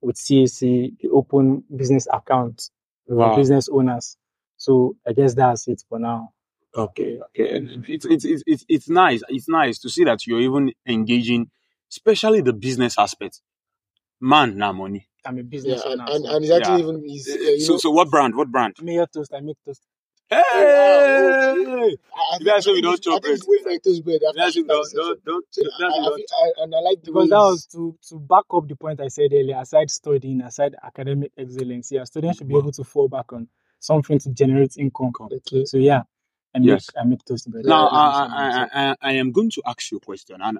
with 0.00 0.16
CAC, 0.16 0.94
they 1.00 1.08
open 1.08 1.64
business 1.74 2.08
accounts 2.12 2.70
for 3.08 3.36
business 3.36 3.68
owners. 3.68 4.16
So 4.56 4.96
I 5.06 5.12
guess 5.12 5.34
that's 5.34 5.68
it 5.68 5.82
for 5.88 5.98
now. 5.98 6.32
Okay, 6.74 7.18
okay. 7.20 7.66
It's, 7.86 8.04
it's, 8.06 8.24
it's, 8.24 8.42
it's, 8.46 8.64
it's 8.68 8.88
nice. 8.88 9.22
It's 9.28 9.48
nice 9.48 9.78
to 9.80 9.90
see 9.90 10.04
that 10.04 10.26
you're 10.26 10.40
even 10.40 10.72
engaging, 10.86 11.50
especially 11.90 12.40
the 12.40 12.52
business 12.52 12.98
aspect. 12.98 13.42
Man, 14.20 14.56
now 14.56 14.72
money. 14.72 15.08
I'm 15.26 15.38
a 15.38 15.44
business 15.44 15.86
and, 15.86 16.02
owner. 16.02 16.04
and, 16.06 16.26
so 16.26 16.26
and 16.26 16.44
it's 16.44 16.54
actually 16.54 16.74
Yeah. 16.74 16.80
even 16.80 17.04
is 17.06 17.38
uh, 17.44 17.50
you 17.50 17.66
So, 17.66 17.74
know 17.74 17.80
so 17.80 17.90
what 17.90 18.10
brand? 18.10 18.36
What 18.36 18.50
brand? 18.52 18.76
mayor 18.80 19.06
toast, 19.06 19.34
I 19.34 19.40
make 19.40 19.56
toast. 19.66 19.82
Hey! 20.30 20.40
I, 22.14 22.36
I 22.36 22.38
You 22.38 22.46
guys 22.46 22.66
we 22.66 22.82
don't 22.82 23.02
chop 23.02 23.22
think 23.22 23.36
it's 23.38 23.46
way 23.48 23.58
for 23.62 23.70
toast 23.80 24.04
bread 24.04 24.20
That's 24.36 24.54
she 24.54 24.62
don't, 24.64 24.94
don't, 24.94 25.24
don't, 25.24 25.46
So 25.52 25.66
that's 25.78 25.98
I, 25.98 26.04
don't. 26.04 26.14
feel- 26.14 26.26
I, 26.44 26.64
and 26.64 26.74
I 26.74 26.80
like 26.80 27.02
the 27.04 27.12
Because 27.12 27.14
way 27.14 27.30
that 27.30 27.36
was 27.38 27.66
to 27.72 27.96
to 28.10 28.20
back 28.20 28.44
up 28.52 28.68
the 28.68 28.76
point 28.76 29.00
I 29.00 29.08
said 29.08 29.32
earlier. 29.32 29.58
Aside 29.60 29.90
studying, 29.90 30.42
aside 30.42 30.76
academic 30.82 31.32
excellence, 31.38 31.92
yeah, 31.92 32.04
students 32.04 32.38
should 32.38 32.48
be 32.48 32.56
able 32.58 32.72
to 32.72 32.84
fall 32.84 33.08
back 33.08 33.32
on 33.32 33.48
something 33.80 34.18
to 34.20 34.30
generate 34.32 34.76
income. 34.78 35.16
okay. 35.32 35.64
So 35.64 35.78
yeah, 35.78 36.02
I 36.54 36.60
make 36.60 36.80
Yes. 36.80 36.90
I 37.00 37.04
make 37.04 37.24
toast 37.24 37.50
bread. 37.50 37.66
Now, 37.66 37.88
Yeah, 37.88 37.88
I, 37.88 38.28
I, 38.30 38.50
I, 38.50 38.68
I, 38.90 38.96
I 39.02 39.12
am 39.14 39.32
going 39.32 39.50
to 39.52 39.62
ask 39.66 39.90
you 39.92 39.98
a 39.98 40.00
question, 40.00 40.38
and 40.42 40.58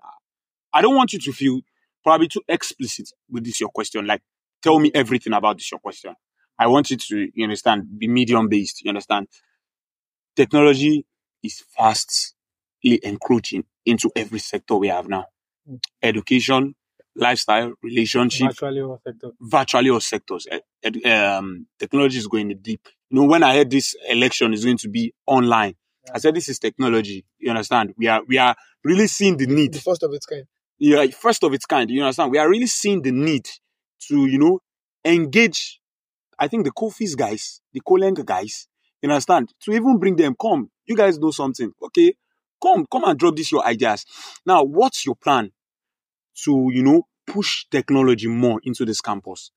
I 0.73 0.83
don't 0.83 0.97
want 0.97 1.13
you 1.13 1.21
to 1.21 1.33
feel 1.33 1.61
probably 2.05 2.29
too 2.29 2.43
explicit 2.49 3.11
with 3.31 3.45
this 3.45 3.61
your 3.61 3.71
question. 3.71 4.07
Like, 4.07 4.23
tell 4.63 4.79
me 4.79 4.91
everything 4.95 5.33
about 5.33 5.59
this 5.59 5.71
your 5.71 5.81
question. 5.81 6.15
I 6.59 6.67
want 6.69 6.91
you 6.91 6.97
to, 6.97 7.29
you 7.35 7.45
understand, 7.45 7.99
be 7.99 8.09
medium 8.09 8.49
based. 8.49 8.83
You 8.85 8.91
understand? 8.91 9.29
Technology 10.37 11.05
is 11.43 11.63
fastly 11.77 13.01
encroaching 13.03 13.65
into 13.85 14.11
every 14.15 14.39
sector 14.39 14.77
we 14.77 14.89
have 14.89 15.09
now. 15.09 15.27
Mm. 15.69 15.81
Education, 16.03 16.75
lifestyle, 17.17 17.73
relationship, 17.83 18.49
virtually 18.49 18.81
all 18.81 19.01
sector. 19.05 19.31
virtually 19.41 19.91
all 19.91 20.01
sectors. 20.01 20.47
eh, 20.51 21.11
um, 21.11 21.67
technology 21.79 22.19
is 22.19 22.27
going 22.27 22.57
deep. 22.61 22.89
You 23.11 23.21
know, 23.21 23.27
when 23.27 23.43
I 23.43 23.55
heard 23.55 23.71
this 23.71 23.95
election 24.09 24.53
is 24.55 24.65
going 24.65 24.79
to 24.79 24.89
be 24.89 25.13
online, 25.27 25.75
I 26.13 26.19
said 26.19 26.35
this 26.35 26.49
is 26.49 26.59
technology. 26.59 27.25
You 27.39 27.51
understand? 27.51 27.95
We 27.97 28.09
are 28.09 28.23
we 28.27 28.39
are 28.39 28.57
really 28.85 29.07
seeing 29.07 29.37
the 29.37 29.47
need. 29.47 29.75
the 29.75 29.81
first 29.81 30.03
of 30.03 30.13
its 30.13 30.27
kind. 30.27 30.45
Yeah, 30.79 31.07
first 31.09 31.45
of 31.45 31.53
its 31.53 31.67
kind. 31.67 31.91
You 31.91 32.03
understand? 32.03 32.33
We 32.33 32.39
are 32.39 32.49
really 32.49 32.67
seeing 32.67 33.03
the 33.03 33.13
need 33.13 33.49
to 34.09 34.27
you 34.27 34.39
know 34.39 34.61
engage. 35.05 35.81
I 36.39 36.49
think 36.49 36.65
the 36.65 36.73
Kofi's 36.73 37.15
guys, 37.15 37.61
the 37.73 37.81
Koleng 37.81 38.25
guys, 38.25 38.67
you 39.01 39.09
understand? 39.09 39.53
To 39.63 39.73
even 39.73 39.99
bring 39.99 40.17
them, 40.17 40.35
come, 40.41 40.71
you 40.87 40.97
guys 40.97 41.19
know 41.19 41.31
something, 41.31 41.73
okay? 41.85 42.15
Come, 42.63 42.87
come 42.91 43.05
and 43.05 43.19
drop 43.19 43.37
this 43.37 43.53
your 43.53 43.65
ideas. 43.67 44.05
Now, 44.47 44.63
what's 44.65 45.05
your 45.07 45.15
plan 45.17 45.51
to 46.45 46.69
you 46.73 46.83
know 46.83 47.03
push 47.27 47.65
technology 47.71 48.29
more 48.29 48.61
into 48.65 48.85
this 48.85 49.01
campus? 49.01 49.51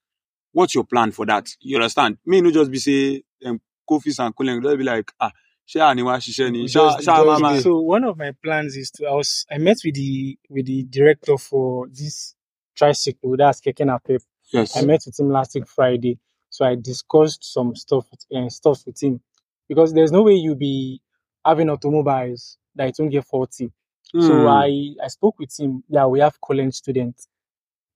What's 0.51 0.75
your 0.75 0.83
plan 0.85 1.11
for 1.11 1.25
that? 1.25 1.47
You 1.59 1.77
understand? 1.77 2.17
Me 2.25 2.41
no 2.41 2.51
just 2.51 2.71
be 2.71 2.77
say 2.79 3.23
um, 3.45 3.59
Kofi's 3.89 4.19
and 4.19 4.35
Koleng, 4.35 4.61
just 4.63 4.77
be 4.77 4.83
like 4.83 5.11
ah, 5.19 5.31
ṣé 5.67 5.79
àníwá 5.81 6.17
ṣiṣẹ́ 6.17 6.51
ni? 6.51 6.65
Ṣá 6.65 6.71
Just- 6.73 6.99
ṣá 7.07 7.15
just 7.17 7.27
máa 7.27 7.39
máa. 7.39 7.61
So 7.61 7.79
one 7.79 8.03
of 8.03 8.17
my 8.17 8.31
plans 8.43 8.75
is 8.75 8.91
to 8.91 9.05
I 9.07 9.13
was 9.13 9.45
I 9.51 9.57
met 9.57 9.77
with 9.83 9.95
the 9.95 10.37
with 10.49 10.65
the 10.65 10.83
director 10.83 11.37
for 11.37 11.87
this 11.89 12.35
tricycle 12.75 13.35
that's 13.37 13.61
Keke 13.61 13.85
Napep. 13.85 14.21
Yes. 14.55 14.77
I 14.77 14.85
met 14.85 15.03
with 15.05 15.19
him 15.19 15.29
last 15.29 15.55
week 15.55 15.67
Friday, 15.67 16.17
so 16.49 16.65
I 16.65 16.75
discussed 16.75 17.43
some 17.53 17.75
stuff 17.75 18.05
uh, 18.35 18.49
stuff 18.49 18.85
with 18.85 19.01
him 19.01 19.21
because 19.69 19.93
there's 19.93 20.11
no 20.11 20.23
way 20.23 20.33
you'll 20.33 20.55
be 20.55 21.01
having 21.45 21.69
automobiles 21.69 22.57
that 22.75 22.89
it 22.89 22.95
won't 22.99 23.11
get 23.11 23.25
faulty. 23.25 23.71
So 24.13 24.41
Hmm. 24.41 24.47
I 24.47 24.95
I 25.03 25.07
spoke 25.07 25.39
with 25.39 25.57
him. 25.59 25.83
Yeah, 25.89 26.05
we 26.07 26.19
have 26.21 26.39
college 26.41 26.73
students. 26.75 27.27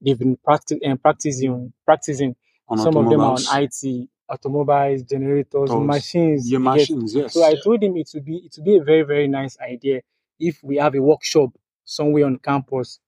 They've 0.01 0.17
been 0.19 0.37
practi- 0.37 0.79
uh, 0.87 0.95
practicing 0.97 1.73
practicing. 1.85 2.35
On 2.69 2.77
Some 2.77 2.97
of 2.97 3.09
them 3.09 3.21
are 3.21 3.33
on. 3.33 3.63
IT, 3.63 4.09
automobiles, 4.29 5.03
generators, 5.03 5.69
Those- 5.69 5.85
machines. 5.87 6.49
Your 6.51 6.59
machines, 6.59 7.15
yes. 7.15 7.33
So 7.33 7.43
I 7.43 7.55
told 7.63 7.81
him 7.83 7.97
it 7.97 8.09
would 8.13 8.25
be 8.25 8.37
it 8.37 8.53
would 8.57 8.65
be 8.65 8.77
a 8.77 8.83
very 8.83 9.03
very 9.03 9.27
nice 9.27 9.57
idea 9.59 10.01
if 10.39 10.63
we 10.63 10.77
have 10.77 10.95
a 10.95 11.01
workshop 11.01 11.49
somewhere 11.85 12.25
on 12.25 12.37
campus 12.37 12.99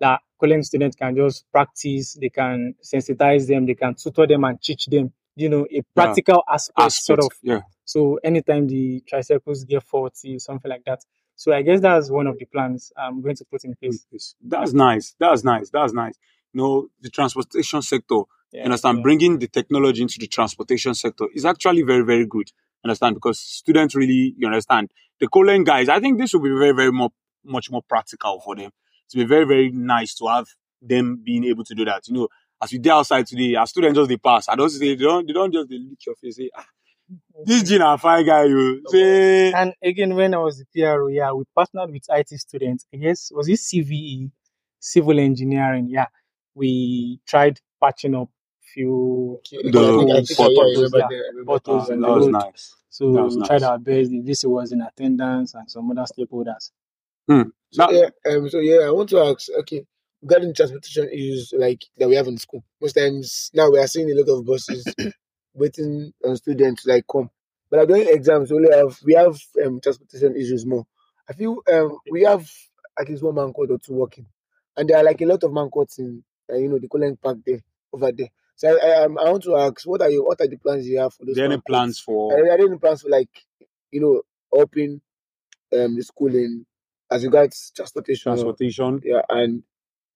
that 0.00 0.20
college 0.40 0.64
students 0.64 0.96
can 0.96 1.16
just 1.16 1.44
practice, 1.52 2.14
they 2.20 2.28
can 2.28 2.74
sensitize 2.82 3.46
them, 3.46 3.66
they 3.66 3.74
can 3.74 3.94
tutor 3.94 4.26
them 4.26 4.44
and 4.44 4.60
teach 4.60 4.86
them, 4.86 5.12
you 5.36 5.48
know, 5.48 5.66
a 5.70 5.82
practical 5.94 6.42
aspect, 6.48 6.92
sort 6.92 7.20
of. 7.20 7.30
yeah. 7.42 7.60
So 7.84 8.18
anytime 8.22 8.66
the 8.66 9.02
tricycles 9.08 9.64
get 9.64 9.82
faulty, 9.82 10.38
something 10.38 10.70
like 10.70 10.84
that. 10.84 11.00
So 11.36 11.52
I 11.52 11.62
guess 11.62 11.80
that's 11.80 12.10
one 12.10 12.26
of 12.26 12.36
the 12.38 12.44
plans 12.46 12.92
I'm 12.96 13.22
going 13.22 13.36
to 13.36 13.44
put 13.44 13.64
in 13.64 13.74
place. 13.76 14.04
That's 14.42 14.72
nice. 14.72 15.14
That's 15.20 15.44
nice. 15.44 15.70
That's 15.70 15.92
nice. 15.92 16.14
You 16.52 16.60
know, 16.60 16.88
the 17.00 17.10
transportation 17.10 17.80
sector, 17.82 18.22
Yeah, 18.52 18.64
understand, 18.64 18.98
yeah. 18.98 19.02
bringing 19.02 19.38
the 19.38 19.46
technology 19.46 20.02
into 20.02 20.18
the 20.18 20.26
transportation 20.26 20.94
sector 20.94 21.26
is 21.34 21.44
actually 21.44 21.82
very, 21.82 22.04
very 22.04 22.26
good. 22.26 22.50
Understand? 22.84 23.14
Because 23.14 23.38
students 23.38 23.94
really, 23.94 24.34
you 24.36 24.46
understand, 24.46 24.90
the 25.20 25.28
Colen 25.28 25.64
guys, 25.64 25.88
I 25.88 26.00
think 26.00 26.18
this 26.18 26.32
will 26.32 26.42
be 26.42 26.50
very, 26.50 26.72
very 26.72 26.92
more, 26.92 27.10
much 27.44 27.70
more 27.70 27.82
practical 27.88 28.40
for 28.40 28.56
them. 28.56 28.70
It's 29.08 29.14
be 29.14 29.24
very, 29.24 29.44
very 29.46 29.70
nice 29.70 30.14
to 30.16 30.26
have 30.26 30.46
them 30.82 31.20
being 31.24 31.44
able 31.44 31.64
to 31.64 31.74
do 31.74 31.84
that. 31.86 32.06
You 32.08 32.14
know, 32.14 32.28
as 32.62 32.70
we 32.72 32.78
did 32.78 32.90
outside 32.92 33.26
today, 33.26 33.54
our 33.54 33.66
students 33.66 33.96
just 33.96 34.08
they 34.08 34.18
pass. 34.18 34.48
I 34.48 34.54
don't 34.54 34.68
say 34.68 34.94
they 34.94 34.96
don't 35.02 35.26
they 35.26 35.32
don't 35.32 35.52
just 35.52 35.68
they 35.70 35.78
look 35.78 35.98
your 36.06 36.14
face 36.16 36.36
say, 36.36 36.50
ah, 36.54 36.66
this 37.44 37.62
Gene 37.62 37.80
a 37.80 37.96
fine 37.96 38.26
guy, 38.26 38.44
you 38.44 38.82
say 38.88 39.52
And 39.52 39.72
again, 39.82 40.14
when 40.14 40.34
I 40.34 40.38
was 40.38 40.58
the 40.58 40.66
PRO, 40.74 41.08
yeah, 41.08 41.32
we 41.32 41.44
partnered 41.54 41.90
with 41.90 42.04
IT 42.10 42.28
students. 42.38 42.84
I 42.92 42.98
guess 42.98 43.30
was 43.34 43.48
it 43.48 43.58
CVE, 43.60 44.30
civil 44.78 45.18
engineering. 45.18 45.88
Yeah, 45.88 46.06
we 46.54 47.20
tried 47.26 47.58
patching 47.82 48.14
up 48.14 48.28
few 48.74 49.38
Okay, 49.46 49.70
The 49.70 49.78
I 49.78 49.96
think, 49.96 50.10
I 50.10 50.14
yeah, 50.14 50.20
I 50.20 50.34
photos, 50.34 50.76
remember 50.76 50.98
yeah. 50.98 51.06
the, 51.08 51.14
I 51.16 51.28
remember 51.30 51.52
Photos 51.58 51.86
the- 51.86 51.92
and 51.94 52.02
that 52.04 52.08
was 52.10 52.26
road. 52.26 52.32
nice. 52.32 52.74
So 52.90 53.12
That 53.12 53.22
was 53.22 53.36
we 53.36 53.46
tried 53.46 53.62
our 53.62 53.78
best. 53.78 54.10
This 54.24 54.44
was 54.44 54.72
in 54.72 54.82
attendance 54.82 55.54
and 55.54 55.70
some 55.70 55.90
other 55.90 56.04
stakeholders. 56.04 56.70
So, 57.70 57.90
yeah, 57.90 58.08
um, 58.30 58.48
so 58.48 58.60
yeah, 58.60 58.86
I 58.86 58.90
want 58.90 59.10
to 59.10 59.18
ask, 59.20 59.48
okay, 59.60 59.84
regarding 60.22 60.54
transportation 60.54 61.08
issues 61.12 61.52
like 61.56 61.84
that 61.98 62.08
we 62.08 62.16
have 62.16 62.26
in 62.26 62.38
school. 62.38 62.64
Most 62.80 62.94
times 62.94 63.50
now 63.54 63.70
we 63.70 63.78
are 63.78 63.86
seeing 63.86 64.10
a 64.10 64.14
lot 64.14 64.38
of 64.38 64.46
buses 64.46 64.84
waiting 65.54 66.12
on 66.24 66.36
students 66.36 66.86
like 66.86 67.04
come. 67.10 67.30
But 67.70 67.86
during 67.86 68.08
exams, 68.08 68.50
we 68.50 68.56
only 68.56 68.74
have 68.74 68.98
we 69.04 69.14
have 69.14 69.38
um, 69.64 69.80
transportation 69.80 70.34
issues 70.36 70.64
more. 70.64 70.86
I 71.28 71.34
feel 71.34 71.58
um 71.70 71.98
we 72.10 72.22
have 72.22 72.48
at 72.98 73.08
least 73.08 73.22
one 73.22 73.34
man 73.34 73.52
court 73.52 73.70
or 73.70 73.78
two 73.78 73.92
working, 73.94 74.26
and 74.76 74.88
there 74.88 74.96
are 74.98 75.04
like 75.04 75.20
a 75.20 75.26
lot 75.26 75.42
of 75.44 75.52
man 75.52 75.68
courts 75.68 75.98
in 75.98 76.24
uh, 76.50 76.56
you 76.56 76.68
know 76.68 76.78
the 76.78 76.88
Colin 76.88 77.16
Park 77.16 77.38
there 77.44 77.60
over 77.92 78.10
there. 78.12 78.28
So 78.56 78.76
I, 78.76 78.86
I, 78.88 79.04
um, 79.04 79.18
I 79.18 79.30
want 79.30 79.42
to 79.44 79.56
ask, 79.56 79.86
what 79.86 80.00
are 80.00 80.10
you 80.10 80.24
what 80.24 80.40
are 80.40 80.48
the 80.48 80.56
plans 80.56 80.86
you 80.88 80.98
have 81.00 81.12
for 81.12 81.26
those? 81.26 81.36
there 81.36 81.44
any 81.44 81.58
plans 81.58 81.98
for 82.00 82.32
Are, 82.32 82.38
are 82.40 82.56
there 82.56 82.66
any 82.66 82.78
plans 82.78 83.02
for 83.02 83.10
like 83.10 83.28
you 83.92 84.00
know 84.00 84.22
helping 84.54 85.00
um 85.74 85.96
the 85.96 86.02
schooling 86.02 86.64
as 87.10 87.24
regards 87.24 87.72
transportation? 87.74 88.30
transportation? 88.32 89.00
Yeah, 89.04 89.22
and 89.28 89.62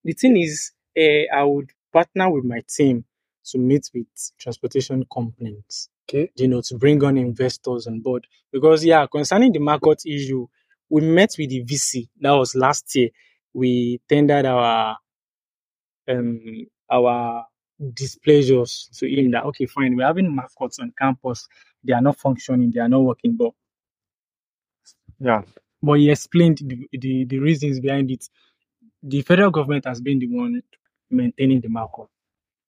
The 0.05 0.14
thing 0.14 0.37
is, 0.38 0.72
uh, 0.98 1.24
I 1.35 1.44
would 1.44 1.70
partner 1.92 2.31
with 2.31 2.44
my 2.44 2.62
team 2.68 3.05
to 3.46 3.59
meet 3.59 3.90
with 3.94 4.07
transportation 4.38 5.07
companies. 5.12 5.90
Okay. 6.09 6.31
You 6.37 6.48
know, 6.48 6.62
to 6.62 6.76
bring 6.78 7.02
on 7.05 7.18
investors 7.18 7.87
on 7.88 8.00
board. 8.00 8.26
Because 8.52 8.85
yeah, 8.85 9.07
concerning 9.07 9.52
the 9.52 9.61
market 9.61 10.02
issue, 10.07 10.48
we 10.90 11.02
met 11.02 11.35
with 11.38 11.50
the 11.50 11.64
VC. 11.64 12.09
That 12.20 12.33
was 12.33 12.55
last 12.57 12.94
year. 12.96 13.11
We 13.55 14.00
tendered 14.09 14.46
our 14.46 14.98
um 16.09 16.66
our 16.90 17.46
displeasures 17.94 18.90
to 18.98 19.07
him 19.09 19.31
that 19.33 19.44
okay, 19.46 19.66
fine, 19.66 19.96
we're 19.96 20.07
having 20.07 20.35
markets 20.35 20.78
on 20.78 20.92
campus. 20.98 21.48
They 21.85 21.92
are 21.94 22.02
not 22.02 22.18
functioning, 22.18 22.70
they 22.72 22.81
are 22.81 22.88
not 22.88 23.00
working, 23.02 23.37
but 23.37 23.52
Yeah. 25.20 25.42
But 25.82 25.94
he 25.98 26.10
explained 26.10 26.58
the, 26.64 26.88
the, 26.92 27.24
the 27.24 27.38
reasons 27.38 27.80
behind 27.80 28.10
it. 28.10 28.28
The 29.02 29.22
federal 29.22 29.50
government 29.50 29.84
has 29.86 30.00
been 30.00 30.18
the 30.20 30.26
one 30.28 30.62
maintaining 31.10 31.60
the 31.60 31.68
market. 31.68 32.06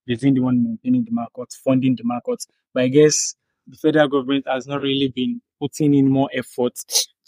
They've 0.07 0.21
been 0.21 0.35
the 0.35 0.41
one 0.41 0.63
maintaining 0.63 1.05
the 1.05 1.13
market, 1.13 1.53
funding 1.65 1.95
the 1.97 2.05
market. 2.05 2.45
But 2.73 2.85
I 2.85 2.89
guess 2.89 3.35
the 3.67 3.77
federal 3.77 4.09
government 4.09 4.47
has 4.49 4.67
not 4.67 4.83
really 4.83 5.09
been 5.09 5.41
putting 5.61 5.95
in 5.95 6.09
more 6.09 6.29
effort 6.35 6.75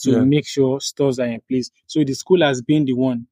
to 0.00 0.10
Yeah. 0.10 0.24
make 0.24 0.46
sure 0.46 0.80
stores 0.80 1.18
are 1.18 1.26
in 1.26 1.40
place. 1.48 1.70
So 1.86 2.04
the 2.04 2.14
school 2.14 2.42
has 2.42 2.60
been 2.62 2.84
the 2.84 2.92
one 2.92 3.28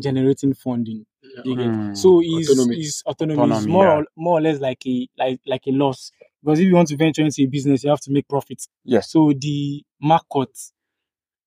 generating 0.00 0.54
funding. 0.54 1.06
Hmm. 1.44 1.94
So 1.94 2.20
his 2.20 2.50
Autonomy. 2.50 2.76
his 2.76 3.02
autonomy, 3.04 3.56
is 3.56 3.66
more 3.66 3.84
yeah. 3.84 3.96
or, 3.96 4.06
more 4.16 4.38
or 4.38 4.40
less 4.42 4.60
like 4.60 4.86
a 4.86 5.08
like 5.18 5.40
like 5.46 5.62
a 5.66 5.72
loss. 5.72 6.12
Because 6.42 6.60
if 6.60 6.66
you 6.66 6.74
want 6.74 6.88
to 6.88 6.96
venture 6.96 7.22
into 7.22 7.42
a 7.42 7.46
business, 7.46 7.82
you 7.82 7.90
have 7.90 8.00
to 8.02 8.12
make 8.12 8.28
profits. 8.28 8.68
Yes. 8.84 9.10
So 9.10 9.32
the 9.36 9.82
market, 10.00 10.50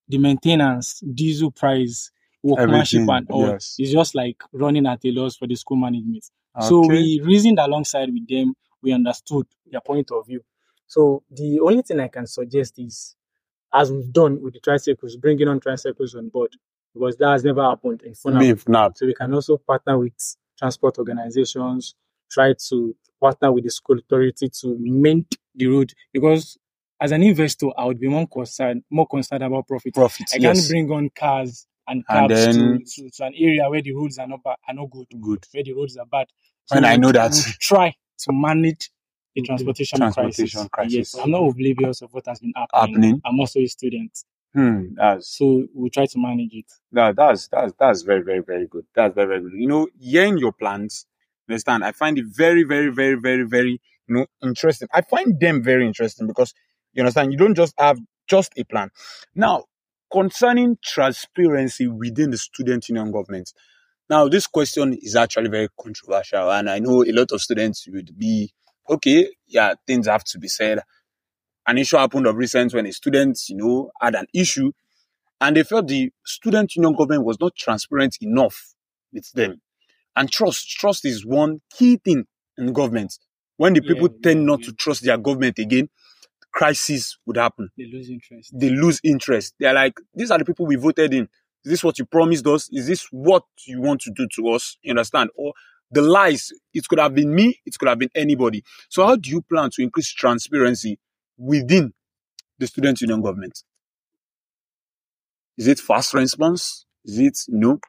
the 0.09 0.17
maintenance, 0.17 0.99
diesel 0.99 1.51
price, 1.51 2.11
workmanship 2.43 3.01
Everything, 3.01 3.15
and 3.15 3.27
all 3.29 3.47
yes. 3.47 3.75
is 3.79 3.91
just 3.91 4.15
like 4.15 4.41
running 4.51 4.87
at 4.87 5.05
a 5.05 5.11
loss 5.11 5.37
for 5.37 5.47
the 5.47 5.55
school 5.55 5.77
management. 5.77 6.25
So 6.61 6.85
we 6.85 7.21
reasoned 7.23 7.59
alongside 7.59 8.11
with 8.11 8.27
them. 8.27 8.53
We 8.81 8.91
understood 8.91 9.45
their 9.71 9.81
point 9.81 10.11
of 10.11 10.25
view. 10.25 10.41
So 10.87 11.23
the 11.29 11.59
only 11.59 11.83
thing 11.83 11.99
I 11.99 12.07
can 12.07 12.25
suggest 12.27 12.79
is, 12.79 13.15
as 13.73 13.91
we've 13.91 14.11
done 14.11 14.41
with 14.41 14.55
the 14.55 14.59
tricycles, 14.59 15.15
bringing 15.15 15.47
on 15.47 15.59
tricycles 15.59 16.15
on 16.15 16.29
board, 16.29 16.55
because 16.93 17.15
that 17.17 17.31
has 17.31 17.43
never 17.43 17.61
happened 17.61 18.01
in 18.01 18.13
FUNAAB. 18.13 18.63
FNAP. 18.63 18.97
So 18.97 19.05
we 19.05 19.13
can 19.13 19.33
also 19.33 19.57
partner 19.57 19.97
with 19.97 20.13
transport 20.57 20.97
organizations, 20.97 21.95
try 22.31 22.53
to 22.69 22.95
partner 23.21 23.51
with 23.51 23.65
the 23.65 23.69
school 23.69 23.99
authority 23.99 24.49
to 24.61 24.75
mend 24.79 25.25
the 25.55 25.67
road. 25.67 25.93
Because 26.11 26.57
as 27.01 27.11
an 27.11 27.23
investor, 27.23 27.67
I 27.77 27.85
would 27.85 27.99
be 27.99 28.07
more 28.07 28.27
concerned, 28.27 28.83
more 28.89 29.07
concerned 29.07 29.43
about 29.43 29.67
profit. 29.67 29.93
Profit. 29.93 30.27
I 30.33 30.39
can't 30.39 30.67
bring 30.69 30.91
on 30.91 31.09
cars 31.15 31.65
and 31.87 32.03
And 32.09 32.29
cabs 32.29 32.45
then- 32.57 32.79
to, 32.79 33.03
to, 33.03 33.09
to 33.09 33.23
an 33.25 33.33
area 33.37 33.69
where 33.69 33.81
the 33.81 33.93
roads 33.93 34.17
are 34.19 34.27
not 34.27 34.41
are 34.45 34.73
not 34.73 34.89
good, 34.91 35.07
Good. 35.21 35.45
where 35.51 35.63
the 35.63 35.73
roads 35.73 35.97
are 35.97 36.05
bad. 36.05 36.27
And 36.71 36.85
I 36.85 36.97
know 36.97 37.11
that. 37.11 37.33
try 37.61 37.95
to 38.19 38.33
manage 38.33 38.91
the 39.35 39.41
transportation, 39.43 39.99
Transportation 39.99 40.67
crisis. 40.69 40.93
Yes. 40.93 41.15
I'm 41.15 41.31
not 41.31 41.43
oblivious 41.47 42.01
of 42.01 42.13
what 42.13 42.25
has 42.27 42.39
been 42.39 42.53
happening. 42.55 42.93
Happening. 42.95 43.21
I'm 43.25 43.39
also 43.39 43.59
a 43.59 43.67
student, 43.67 44.11
Hmm. 44.53 44.95
That's 44.95 45.37
so 45.37 45.67
we 45.75 45.91
try 45.91 46.07
to 46.07 46.19
manage 46.19 46.53
it. 46.53 46.65
that, 46.91 47.15
that's 47.15 47.47
that's 47.49 47.71
that's 47.79 48.01
very 48.01 48.23
very 48.23 48.39
very 48.41 48.65
good. 48.67 48.85
That's 48.95 49.13
very 49.13 49.27
very 49.27 49.41
good. 49.41 49.51
You 49.53 49.67
know, 49.67 49.87
hearing 49.99 50.39
your 50.39 50.51
plans, 50.51 51.05
understand? 51.47 51.83
I 51.85 51.91
find 51.91 52.17
it 52.17 52.25
very 52.27 52.63
very 52.63 52.89
very 52.89 53.13
very 53.13 53.43
very 53.43 53.79
you 54.07 54.15
know 54.15 54.25
interesting. 54.43 54.87
I 54.91 55.01
find 55.01 55.39
them 55.39 55.61
very 55.61 55.85
interesting 55.85 56.25
because 56.25 56.53
you 56.93 57.01
understand. 57.01 57.31
You 57.31 57.37
don't 57.37 57.55
just 57.55 57.73
have 57.77 57.99
just 58.29 58.53
a 58.57 58.63
plan. 58.63 58.89
Now, 59.35 59.65
concerning 60.11 60.77
transparency 60.83 61.87
within 61.87 62.31
the 62.31 62.37
student 62.37 62.89
union 62.89 63.11
government. 63.11 63.53
Now, 64.09 64.27
this 64.27 64.47
question 64.47 64.97
is 65.01 65.15
actually 65.15 65.49
very 65.49 65.69
controversial, 65.79 66.51
and 66.51 66.69
I 66.69 66.79
know 66.79 67.03
a 67.03 67.11
lot 67.11 67.31
of 67.31 67.41
students 67.41 67.87
would 67.91 68.17
be 68.17 68.51
okay. 68.89 69.29
Yeah, 69.47 69.75
things 69.85 70.07
have 70.07 70.23
to 70.25 70.39
be 70.39 70.47
said. 70.47 70.79
An 71.67 71.77
issue 71.77 71.97
happened 71.97 72.27
of 72.27 72.35
recent 72.35 72.73
when 72.73 72.85
a 72.87 72.91
student, 72.91 73.39
you 73.49 73.57
know, 73.57 73.91
had 74.01 74.15
an 74.15 74.25
issue 74.33 74.71
and 75.41 75.55
they 75.55 75.63
felt 75.63 75.87
the 75.87 76.11
student 76.25 76.75
union 76.75 76.95
government 76.95 77.25
was 77.25 77.39
not 77.39 77.55
transparent 77.55 78.17
enough 78.21 78.73
with 79.13 79.31
them. 79.33 79.61
And 80.15 80.31
trust, 80.31 80.69
trust 80.69 81.05
is 81.05 81.25
one 81.25 81.61
key 81.71 81.97
thing 81.97 82.25
in 82.57 82.73
government. 82.73 83.17
When 83.57 83.73
the 83.73 83.81
Yeah, 83.81 83.89
people 83.93 84.09
tend 84.09 84.41
yeah, 84.41 84.45
not 84.45 84.61
yeah. 84.61 84.67
to 84.67 84.73
trust 84.73 85.03
their 85.03 85.17
government 85.17 85.59
again, 85.59 85.89
crisis 86.51 87.17
would 87.25 87.37
happen. 87.37 87.69
They 87.77 87.85
lose 87.85 88.09
interest. 88.09 88.51
They 88.53 88.69
lose 88.69 88.99
interest. 89.03 89.53
They're 89.59 89.73
like, 89.73 89.93
these 90.13 90.31
are 90.31 90.37
the 90.37 90.45
people 90.45 90.65
we 90.65 90.75
voted 90.75 91.13
in. 91.13 91.27
Is 91.65 91.71
this 91.71 91.83
what 91.83 91.99
you 91.99 92.05
promised 92.05 92.47
us? 92.47 92.69
Is 92.71 92.87
this 92.87 93.07
what 93.11 93.43
you 93.65 93.81
want 93.81 94.01
to 94.01 94.11
do 94.11 94.27
to 94.35 94.49
us? 94.49 94.77
You 94.81 94.91
understand? 94.91 95.29
Or 95.35 95.53
the 95.91 96.01
lies, 96.01 96.51
it 96.73 96.87
could 96.87 96.99
have 96.99 97.15
been 97.15 97.33
me, 97.33 97.59
it 97.65 97.77
could 97.77 97.89
have 97.89 97.99
been 97.99 98.11
anybody. 98.15 98.63
So 98.89 99.05
how 99.05 99.15
do 99.15 99.29
you 99.29 99.41
plan 99.41 99.69
to 99.73 99.81
increase 99.81 100.11
transparency 100.11 100.99
within 101.37 101.93
the 102.57 102.67
student 102.67 103.01
union 103.01 103.21
government? 103.21 103.63
Is 105.57 105.67
it 105.67 105.79
fast 105.79 106.13
response? 106.13 106.85
Is 107.03 107.19
it 107.19 107.37
no? 107.47 107.79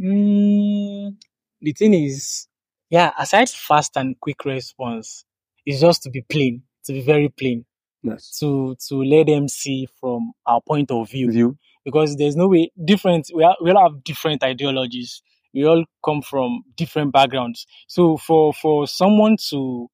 Mm, 0.00 1.16
the 1.60 1.72
thing 1.72 1.94
is, 1.94 2.48
yeah, 2.90 3.12
aside 3.18 3.48
fast 3.48 3.96
and 3.96 4.18
quick 4.20 4.44
response, 4.44 5.24
it's 5.64 5.80
just 5.80 6.02
to 6.02 6.10
be 6.10 6.22
plain, 6.22 6.62
to 6.84 6.92
be 6.92 7.00
very 7.02 7.28
plain, 7.28 7.64
Yes. 8.02 8.36
to 8.40 8.76
to 8.88 9.02
let 9.02 9.26
them 9.26 9.48
see 9.48 9.86
from 10.00 10.32
our 10.46 10.60
point 10.60 10.90
of 10.90 11.10
view. 11.10 11.30
View. 11.30 11.58
Because 11.84 12.16
there's 12.16 12.36
no 12.36 12.48
way 12.48 12.70
different. 12.84 13.28
We 13.34 13.42
are, 13.44 13.56
we 13.62 13.70
all 13.72 13.82
have 13.90 14.04
different 14.04 14.42
ideologies. 14.44 15.22
We 15.54 15.64
all 15.66 15.84
come 16.04 16.22
from 16.22 16.62
different 16.76 17.12
backgrounds. 17.12 17.66
So 17.88 18.16
for 18.16 18.52
for 18.54 18.86
someone 18.86 19.36
to 19.50 19.88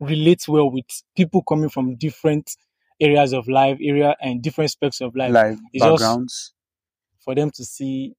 relate 0.00 0.46
well 0.48 0.70
with 0.70 0.86
people 1.16 1.42
coming 1.42 1.68
from 1.70 1.96
different 1.96 2.50
areas 3.00 3.32
of 3.32 3.46
life, 3.48 3.78
area 3.82 4.16
and 4.20 4.42
different 4.42 4.70
specs 4.70 5.00
of 5.00 5.14
life, 5.14 5.32
just- 5.74 5.80
backgrounds. 5.80 6.52
for 7.20 7.34
them 7.34 7.50
to 7.50 7.64
see, 7.64 8.14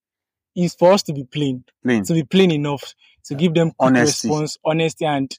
is 0.56 0.74
for 0.74 0.92
us 0.92 1.02
to 1.04 1.12
be 1.12 1.24
plain 1.24 1.64
Plain. 1.82 2.04
to 2.04 2.12
be 2.14 2.24
plain 2.24 2.50
enough 2.50 2.94
to 3.24 3.34
give 3.34 3.54
them 3.54 3.70
quick 3.78 3.88
Honesty. 3.88 4.28
response, 4.28 4.56
honesty, 4.64 5.04
and 5.04 5.30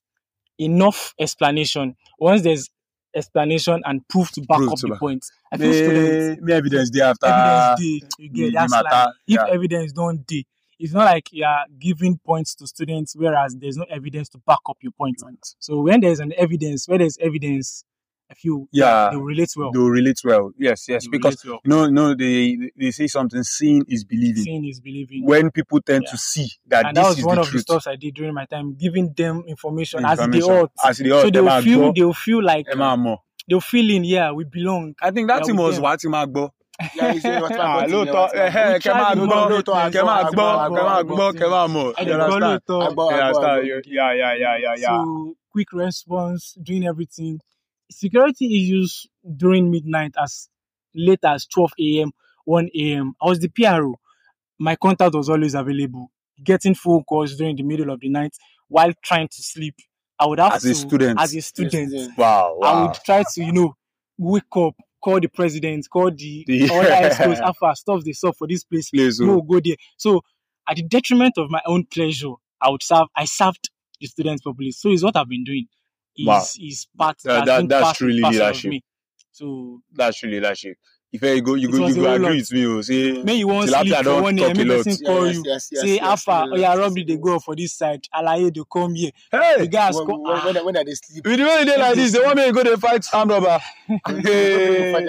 enough 0.60 1.14
explanation. 1.20 1.96
Once 2.20 2.42
there's 2.44 2.70
explanation 3.16 3.82
and 3.86 4.08
proof 4.08 4.32
to 4.32 4.42
back 4.42 4.58
Proof 4.60 4.72
up 4.74 4.78
to 4.80 4.88
the 4.88 4.92
back- 4.92 5.00
point, 5.00 5.26
I 5.52 5.58
feel 5.58 5.74
students 5.74 6.42
Me, 6.42 6.54
evidence 6.54 6.90
day 6.90 7.02
after. 7.02 7.26
evidence 7.28 7.80
day 7.82 8.08
you 8.20 8.30
get 8.30 8.54
that's 8.54 8.72
matter, 8.72 8.90
like 8.92 9.10
if 9.28 9.36
yeah. 9.36 9.46
evidence 9.50 9.92
don't 9.94 10.26
day. 10.28 10.46
It's 10.80 10.94
not 10.94 11.06
like 11.06 11.30
you 11.32 11.44
are 11.44 11.66
giving 11.80 12.20
points 12.20 12.54
to 12.56 12.68
students, 12.68 13.16
whereas 13.16 13.56
there's 13.60 13.78
no 13.78 13.86
evidence 13.90 14.30
to 14.30 14.38
back 14.46 14.60
up 14.70 14.78
your 14.82 14.92
point. 14.92 15.20
So 15.58 15.82
when 15.82 16.02
there's 16.02 16.20
an 16.20 16.34
evidence, 16.38 16.88
where 16.88 17.00
there's 17.00 17.18
evidence, 17.18 17.84
I 18.30 18.34
feel 18.34 18.68
Yeah. 18.74 19.10
they 19.12 19.18
relate 19.18 19.50
well. 19.56 19.72
They 19.72 19.80
relate 19.80 20.20
well. 20.26 20.52
Yes, 20.58 20.88
yes. 20.90 21.04
They 21.06 21.10
Because 21.12 21.44
well. 21.46 21.60
no, 21.66 21.88
no, 21.88 22.14
they 22.14 22.58
they 22.78 22.92
say 22.92 23.08
something. 23.08 23.42
Seeing 23.44 23.84
is 23.88 24.04
believing. 24.04 24.44
seeing 24.44 24.66
is 24.66 24.80
believing. 24.82 25.26
When 25.26 25.50
people 25.52 25.80
tend 25.82 26.04
Yeah. 26.06 26.12
to 26.12 26.18
see 26.18 26.48
that 26.68 26.88
and 26.88 26.98
that 26.98 27.04
was 27.06 27.20
is 27.20 27.26
one 27.26 27.36
the 27.36 27.42
of 27.42 27.48
the 27.48 27.52
truth. 27.52 27.62
stuff 27.64 27.88
I 27.88 27.96
did 27.96 28.14
during 28.16 28.34
my 28.34 28.46
time, 28.46 28.76
giving 28.76 29.14
them 29.16 29.44
information, 29.48 30.04
as 30.06 30.18
they 30.20 30.26
Information. 30.26 30.52
ought. 30.52 30.72
As 30.84 30.98
they 30.98 31.10
ought. 31.12 31.22
so 31.22 31.30
they'll 31.30 31.62
feel 31.62 31.80
Agbo, 31.80 31.96
they'll 31.96 32.14
feel 32.14 32.44
like 32.44 32.66
Emma 32.70 32.84
Amo. 32.86 33.24
they'll 33.48 33.62
feel 33.62 33.90
in 33.92 34.04
yeah 34.04 34.32
we 34.32 34.44
belong. 34.44 34.94
I 35.02 35.12
think 35.12 35.30
that 35.30 35.40
Yeah, 35.40 35.46
thing 35.46 35.56
with 35.56 35.66
was 35.66 35.76
them. 35.76 35.84
what 35.84 36.04
him 36.04 36.12
agbo. 36.12 36.50
Yeah, 36.96 37.12
you 37.14 37.20
say 37.22 37.42
what 37.42 37.52
Ah, 37.54 37.58
my 37.58 37.82
body, 37.88 37.94
lóòótọ́ 37.94 38.06
yeah, 38.06 38.14
what 38.14 38.36
my 38.36 38.40
ẹ̀hẹ́ 38.50 38.74
We 38.74 38.80
kẹ́ 38.80 38.94
máa 38.94 39.08
tried 39.08 39.18
gbọ́ 39.18 39.28
more 39.28 39.50
lóòótọ́, 39.50 39.92
kẹ́ 39.94 40.04
máa 40.06 40.24
àgbọ̀, 40.24 40.34
gbọ́ 40.34 40.50
àgbọ̀, 40.68 40.76
kẹ́ 40.76 40.84
máa 40.84 41.00
àgbọ̀, 41.02 41.16
gbọ́ 41.16 41.34
kẹ́ 41.40 41.50
máa 41.50 41.68
mọ̀. 41.76 41.94
I 41.98 42.02
You 42.02 42.06
dey 42.06 42.14
understand? 42.14 42.44
follow 42.44 42.60
talk. 42.68 42.92
Agbo, 42.92 43.04
You 43.04 43.18
agbo, 43.18 43.24
understand? 43.24 43.58
agbo. 43.58 43.68
You- 43.68 43.82
Yeah, 43.98 44.12
yeah, 44.14 44.34
yeah, 44.44 44.56
yeah, 44.62 44.76
yeah. 44.78 44.98
So 45.04 45.36
quick 45.52 45.72
response, 45.74 46.44
doing 46.62 46.86
everything. 46.86 47.40
Security 47.90 48.64
issues 48.64 49.08
during 49.36 49.72
midnight 49.72 50.14
as 50.22 50.50
late 50.94 51.20
as 51.24 51.46
12 51.48 51.72
a.m., 51.80 52.12
1 52.46 52.70
a.m. 52.76 53.14
I 53.22 53.26
was 53.28 53.40
the 53.40 53.50
PRO. 53.50 53.96
My 54.60 54.76
contact 54.76 55.14
was 55.16 55.30
always 55.30 55.54
available. 55.56 56.12
Getting 56.44 56.76
phone 56.76 57.04
calls 57.04 57.36
during 57.36 57.56
the 57.56 57.64
middle 57.64 57.90
of 57.92 58.00
the 58.00 58.10
night 58.10 58.36
while 58.68 58.92
trying 59.04 59.28
to 59.28 59.42
sleep. 59.44 59.76
I 60.20 60.26
would 60.26 60.40
have 60.40 60.54
As 60.54 60.64
to, 60.64 60.72
a 60.72 60.76
student. 60.76 61.22
as 61.22 61.36
a 61.36 61.42
student, 61.42 61.90
student. 61.92 62.18
Wow, 62.18 62.60
I 62.64 62.82
would 62.82 62.96
try 63.06 63.24
to, 63.36 63.44
you 63.44 63.52
know, 63.54 63.76
wake 64.18 64.44
up, 64.56 64.74
call 65.04 65.20
the 65.20 65.28
president, 65.28 65.86
call 65.92 66.10
the, 66.12 66.44
The- 66.48 66.70
other 66.74 66.92
experts, 66.92 67.40
alpha 67.40 67.76
stuff 67.76 68.04
they 68.04 68.14
saw 68.14 68.32
for 68.32 68.48
this 68.48 68.64
place. 68.64 68.90
Please, 68.90 69.20
No, 69.20 69.36
oh. 69.36 69.42
go 69.42 69.60
there. 69.64 69.76
So, 69.98 70.22
at 70.68 70.76
the 70.78 70.84
detriment 70.84 71.38
of 71.38 71.50
my 71.52 71.62
own 71.66 71.86
pleasure, 71.86 72.34
I 72.60 72.70
would 72.70 72.82
serve. 72.84 73.08
I 73.16 73.26
served 73.26 73.70
the 74.02 74.08
students 74.08 74.42
properly. 74.42 74.72
So, 74.72 74.90
it's 74.90 75.04
what 75.04 75.16
I've 75.16 75.30
been 75.30 75.44
doing. 75.44 75.68
Is 76.18 76.26
Wow. 76.26 76.44
is 76.60 76.88
part 76.98 77.18
That- 77.24 77.40
has 77.40 77.46
that- 77.46 77.70
that's 77.70 77.84
part 77.84 77.88
and 77.88 77.98
truly 77.98 78.22
parcel 78.22 78.42
of 78.42 78.48
leadership. 78.48 78.70
me. 78.72 78.84
So, 79.32 79.82
That's 79.94 80.24
really 80.24 80.40
leadership. 80.40 80.78
If 81.10 81.22
you 81.22 81.42
go, 81.42 81.54
you 81.54 81.72
go, 81.72 81.88
you 81.88 81.96
go 81.96 82.02
whole 82.04 82.14
agree 82.16 82.36
with 82.38 82.52
me. 82.52 82.66
Oh, 82.66 82.82
say, 82.82 83.24
may 83.24 83.36
you 83.36 83.48
want 83.48 83.70
Tilapia 83.70 83.82
sleep 83.82 83.96
for 83.98 84.04
don't 84.04 84.24
one 84.24 84.36
talk 84.36 84.48
year, 84.48 84.52
a 84.52 84.56
may 84.56 84.64
lot. 84.76 84.84
person 84.86 84.98
Yeah, 85.00 85.08
call 85.08 85.26
yes, 85.28 85.36
you. 85.36 85.44
yes, 85.46 85.70
yes, 85.72 85.82
say 85.84 85.88
yes, 85.96 86.04
Alpha, 86.04 86.32
yes, 86.32 86.50
oh 86.52 86.56
yeah, 86.58 86.70
yes, 86.70 86.78
Robbie, 86.80 87.04
they 87.06 87.18
go 87.18 87.40
for 87.40 87.56
this 87.56 87.74
side. 87.74 88.02
Alaye, 88.14 88.54
they 88.54 88.62
come 88.72 88.94
here. 88.96 89.12
hey, 89.32 89.56
The 89.60 89.68
guys 89.68 89.96
When, 89.96 90.06
come. 90.08 90.22
when, 90.24 90.44
when, 90.46 90.58
ah. 90.58 90.64
when 90.66 90.78
are 90.78 90.84
they 90.84 90.94
sleep? 90.96 91.26
with 91.26 91.38
the 91.38 91.44
way 91.46 91.64
they 91.64 91.78
like 91.78 91.96
this, 91.96 92.12
they 92.14 92.20
want 92.20 92.36
me 92.38 92.46
to 92.48 92.52
go 92.52 92.64
to 92.64 92.78
fight 92.78 93.06
armed 93.14 93.32
robber. 93.32 93.60
hey, 94.18 95.06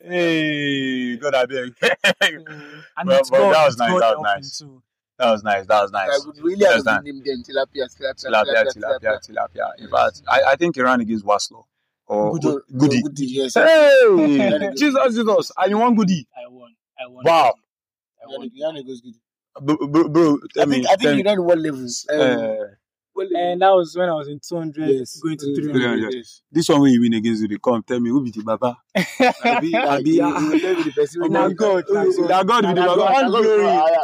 hey, 0.00 1.16
God, 1.16 1.34
I 1.34 1.46
beg. 1.46 1.74
Mm. 2.22 2.84
and 2.96 3.08
Well, 3.08 3.18
it's 3.20 3.30
well, 3.30 3.50
God, 3.50 3.54
that 3.54 3.66
was 3.66 3.76
nice, 3.76 3.90
God 3.90 4.00
that 4.02 4.18
was 4.18 4.26
helping 4.26 4.42
nice. 4.42 4.58
too. 4.58 4.82
That 5.22 5.30
was 5.30 5.44
nice. 5.44 5.66
That 5.66 5.82
was 5.82 5.92
nice. 5.92 6.08
I 6.08 6.12
nice. 6.18 6.26
would 6.26 6.38
really 6.42 6.64
have 6.64 6.72
Understand? 6.72 7.04
named 7.04 7.24
them 7.24 7.42
tilapia, 7.46 7.86
tilapia, 7.86 8.14
Tilapia, 8.18 8.64
tilapia, 8.74 9.18
tilapia. 9.30 9.66
In 9.78 9.88
fact, 9.88 10.22
I, 10.28 10.42
I 10.50 10.56
think 10.56 10.74
he 10.74 10.82
ran 10.82 11.00
against 11.00 11.24
Waslo 11.24 11.62
or 12.08 12.32
Goody. 12.32 12.56
Goody. 12.76 13.02
Goody, 13.02 13.26
yes. 13.26 13.54
Hey, 13.54 14.72
Jesus, 14.76 15.14
Jesus, 15.14 15.52
and 15.56 15.70
you 15.70 15.78
want 15.78 15.96
Goody? 15.96 16.26
I 16.36 16.48
won. 16.48 16.74
I 16.98 17.06
won. 17.06 17.24
Wow. 17.24 17.54
I 18.20 18.26
won. 18.26 18.50
Yana 18.50 18.84
goes 18.84 19.00
good. 19.00 19.14
Bro, 19.60 19.76
bro, 19.88 20.08
bro 20.08 20.38
tell 20.54 20.62
I 20.64 20.66
me, 20.66 20.76
think, 20.76 20.86
I 20.86 20.88
tell 20.88 20.98
think 20.98 21.10
you 21.18 21.24
me. 21.24 21.30
ran 21.30 21.44
what 21.44 21.58
levels? 21.58 22.04
Um, 22.10 22.20
Uh, 22.20 22.24
what 22.26 22.40
level? 22.40 22.76
And 23.14 23.60
that 23.62 23.70
was 23.70 23.94
when 23.96 24.08
I 24.08 24.14
was 24.14 24.28
in 24.28 24.40
200, 24.40 24.88
Yes. 24.88 25.20
going 25.20 25.36
to 25.38 25.46
Mm, 25.46 25.54
300. 25.72 26.12
yes. 26.14 26.42
this 26.50 26.68
one 26.68 26.80
when 26.80 26.92
you 26.92 27.00
win 27.02 27.12
against 27.14 27.42
Goody, 27.42 27.58
come 27.62 27.82
tell 27.82 28.00
me 28.00 28.08
who 28.10 28.22
be 28.24 28.30
the 28.30 28.42
Baba? 28.42 28.76
Abi, 28.96 29.04
Abi, 29.44 29.76
Abi, 29.76 30.10
you 30.12 30.24
will 30.24 30.58
tell 30.60 30.76
me 30.76 30.82
the 30.84 30.92
person 30.92 31.20
my. 31.20 31.52
God, 31.52 31.84
Who 31.88 31.96
is 32.08 32.16
God 32.16 32.62
be 32.62 32.68
the 32.68 32.74
Baba. 32.74 32.96
God, 32.96 33.24
All 33.24 33.30
glory. 33.30 33.56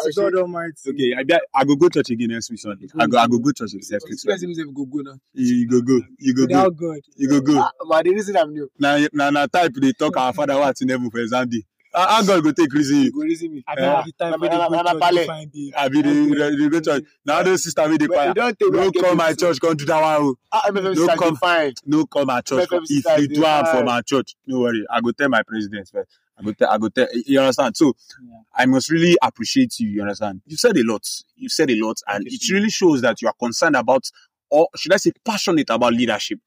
To. 0.05 0.12
God 0.16 0.35
Almighty. 0.35 0.90
Okay, 0.90 1.14
I, 1.16 1.38
I 1.55 1.64
go 1.64 1.77
go 1.77 1.88
church 1.88 2.11
again 2.11 2.29
next 2.29 2.51
week 2.51 2.61
Sunday. 2.61 2.87
I 2.99 3.07
go, 3.07 3.18
I 3.18 3.27
go 3.27 3.38
go 3.38 3.51
church 3.53 3.71
next 3.75 3.88
This 3.88 4.03
week 4.05 4.11
person 4.12 4.18
Sunday. 4.38 4.47
himself 4.47 4.75
go 4.75 4.85
go 4.85 4.99
now. 5.01 5.14
You 5.33 5.68
go 5.68 5.81
go, 5.81 6.01
you 6.18 6.35
go 6.35 6.47
go, 6.47 6.47
Without 6.47 6.77
God. 6.77 6.99
you 7.16 7.29
go 7.29 7.40
go. 7.40 7.59
Ah, 7.61 7.71
but 7.88 8.05
the 8.05 8.11
reason 8.11 8.37
I'm 8.37 8.53
new, 8.53 8.71
Na 8.79 8.99
na 9.12 9.31
na 9.31 9.47
type 9.47 9.73
they 9.75 9.92
talk 9.92 10.16
our 10.16 10.33
father 10.33 10.59
what 10.59 10.81
in 10.83 10.88
heaven 10.90 11.11
for 11.11 11.18
exam 11.21 11.49
day. 11.49 11.62
How 11.98 12.08
how 12.08 12.22
God 12.22 12.44
go 12.44 12.52
take 12.52 12.72
reason 12.72 12.96
you 12.98 13.02
you? 13.04 13.12
go 13.12 13.20
reason 13.20 13.54
me. 13.54 13.64
I 13.66 13.74
don't 13.74 14.06
the 14.06 14.12
time 14.12 14.30
Na- 14.30 14.38
for 14.38 14.48
the 14.48 15.26
find 15.26 15.52
babe. 15.52 15.72
I 15.76 15.88
be 15.88 16.02
the 16.02 16.11
the 16.11 16.56
the 16.56 16.68
go 16.70 16.80
church. 16.80 17.04
Now 17.24 17.42
those 17.42 17.62
sister 17.64 17.88
wey 17.88 17.96
dey 17.98 18.06
But 18.06 18.14
choir. 18.14 18.34
don't 18.34 18.56
No 18.72 18.92
come 18.92 19.16
my 19.16 19.32
church, 19.34 19.61
come 19.61 19.76
do 19.76 19.84
that 19.87 20.00
one. 20.00 20.16
oh. 20.22 20.34
Ah, 20.52 20.62
MFM 20.68 20.94
No 20.96 21.06
come. 21.16 21.34
dey 21.34 21.38
fine. 21.40 21.72
No 21.87 22.06
come 22.06 22.26
my 22.26 22.40
church. 22.40 22.68
MFM 22.68 22.82
If 22.82 22.87
sister 22.88 23.20
you 23.20 23.28
do 23.28 23.44
am 23.44 23.66
for 23.66 23.84
my 23.84 24.00
church, 24.02 24.34
no 24.46 24.61
worry. 24.61 24.84
I 24.90 25.00
go 25.00 25.11
tell 25.12 25.28
my 25.28 25.42
president 25.42 25.88
first. 25.92 26.11
I 26.38 26.42
go 26.44 26.52
tell, 26.52 26.70
I 26.70 26.78
go 26.78 26.88
tell, 26.88 27.08
you 27.26 27.40
understand? 27.40 27.76
So, 27.76 27.94
Yeah. 28.22 28.38
I 28.54 28.66
must 28.66 28.90
really 28.90 29.16
appreciate 29.20 29.80
you, 29.80 29.88
you 29.88 30.02
understand? 30.02 30.40
You've 30.46 30.61
said 30.61 30.76
a 30.76 30.84
lot. 30.84 31.04
You've 31.37 31.50
said 31.52 31.68
a 31.70 31.74
lot, 31.84 31.96
and 32.06 32.24
it 32.28 32.48
really 32.52 32.70
shows 32.70 33.00
that 33.02 33.20
you 33.20 33.26
are 33.28 33.34
concerned 33.40 33.74
about, 33.74 34.04
or 34.50 34.68
should 34.76 34.92
I 34.92 34.98
say, 34.98 35.11
passionate 35.24 35.68
about 35.70 35.94
leadership. 35.94 36.38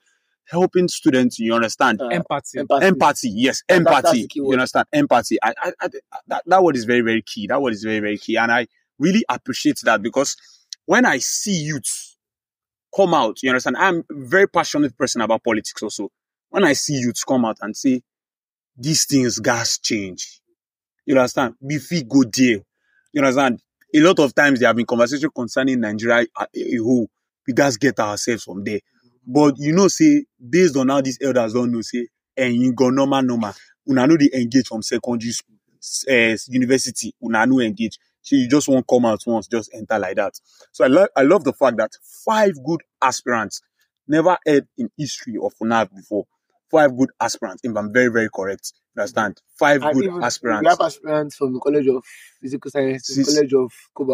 Helping 0.51 0.87
students. 0.87 1.39
You 1.39 1.53
understand? 1.55 2.01
Uh, 2.01 2.07
Empathy. 2.07 2.59
empathy. 2.59 2.85
empathy 2.85 3.29
yes 3.29 3.63
That- 3.67 3.75
empathy 3.77 4.21
the 4.23 4.27
key 4.27 4.39
you 4.39 4.45
word. 4.45 4.53
understand 4.55 4.85
empathy 4.93 5.37
I, 5.41 5.53
I, 5.61 5.71
I 5.81 5.87
that, 6.27 6.43
that 6.45 6.63
word 6.63 6.75
is 6.75 6.85
very 6.85 7.01
very 7.01 7.21
key 7.21 7.47
that 7.47 7.61
word 7.61 7.73
is 7.73 7.83
very 7.83 7.99
very 7.99 8.17
key 8.17 8.37
and 8.37 8.51
i 8.51 8.67
really 8.99 9.23
appreciate 9.29 9.79
that 9.83 10.01
because 10.01 10.35
when 10.85 11.05
i 11.05 11.17
see 11.19 11.57
youths 11.63 12.17
come 12.95 13.13
out 13.13 13.41
you 13.41 13.49
understand 13.49 13.77
i'm 13.77 13.99
a 13.99 14.03
very 14.09 14.47
passionate 14.47 14.97
person 14.97 15.21
about 15.21 15.43
politics 15.43 15.81
also 15.81 16.09
when 16.49 16.63
i 16.65 16.73
see 16.73 16.95
youths 16.95 17.23
come 17.23 17.45
out 17.45 17.57
and 17.61 17.75
say 17.75 18.01
these 18.77 19.05
things 19.05 19.39
gas 19.39 19.77
change 19.79 20.41
you 21.05 21.15
understand 21.15 21.55
we 21.61 21.79
fit 21.79 22.07
go 22.07 22.23
there 22.23 22.59
you 23.13 23.21
understand 23.21 23.59
a 23.93 23.99
lot 24.01 24.19
of 24.19 24.33
times 24.35 24.59
there 24.59 24.67
have 24.69 24.75
been 24.75 24.85
conversation 24.85 25.29
concerning 25.33 25.79
nigeria 25.79 26.25
a, 26.37 26.47
a 26.55 26.77
whole 26.77 27.07
we 27.47 27.53
gas 27.53 27.77
get 27.77 27.99
ourselves 27.99 28.43
from 28.43 28.63
there 28.63 28.79
but 29.25 29.55
you 29.57 29.73
know 29.73 29.87
say 29.87 30.25
based 30.49 30.75
on 30.77 30.89
how 30.89 31.01
these 31.01 31.19
elders 31.21 31.53
don 31.53 31.71
know 31.71 31.81
say 31.81 32.07
ẹ̀yin 32.37 32.75
gan 32.75 32.95
normal 32.95 33.21
normal. 33.23 33.53
Una 33.89 34.07
no 34.07 34.17
dey 34.17 34.29
engage 34.33 34.67
from 34.67 34.81
secondary 34.81 35.31
school 35.31 35.55
uh, 36.09 36.37
university. 36.47 37.13
Una 37.23 37.45
no 37.45 37.59
engage. 37.59 37.97
So 38.21 38.35
you 38.35 38.47
just 38.47 38.67
wan 38.67 38.83
come 38.83 39.05
out 39.05 39.21
once 39.25 39.47
just 39.47 39.71
enter 39.73 39.97
like 39.99 40.15
that. 40.17 40.33
So 40.71 40.83
i 40.83 40.87
love 40.87 41.07
i 41.15 41.21
love 41.23 41.43
the 41.43 41.53
fact 41.53 41.77
that 41.77 41.91
five 42.25 42.53
good 42.65 42.81
aspirants 43.01 43.61
never 44.07 44.37
heard 44.45 44.67
in 44.77 44.89
history 44.97 45.37
of 45.41 45.53
FUNAAB 45.55 45.95
before. 45.95 46.25
Five 46.69 46.95
good 46.97 47.09
aspirants 47.19 47.61
if 47.63 47.75
i'm 47.75 47.91
very 47.91 48.07
very 48.11 48.29
correct 48.33 48.73
you 48.95 49.01
understand? 49.01 49.41
Five 49.57 49.83
And 49.83 49.93
good 49.93 50.23
aspirants. 50.23 50.61
We 50.63 50.69
have 50.69 50.81
aspirants 50.81 51.35
from 51.37 51.53
the 51.53 51.59
College 51.59 51.87
of 51.87 52.03
Physical 52.41 52.71
Sciences, 52.71 53.15
Sis- 53.15 53.35
College 53.35 53.53
of 53.53 53.71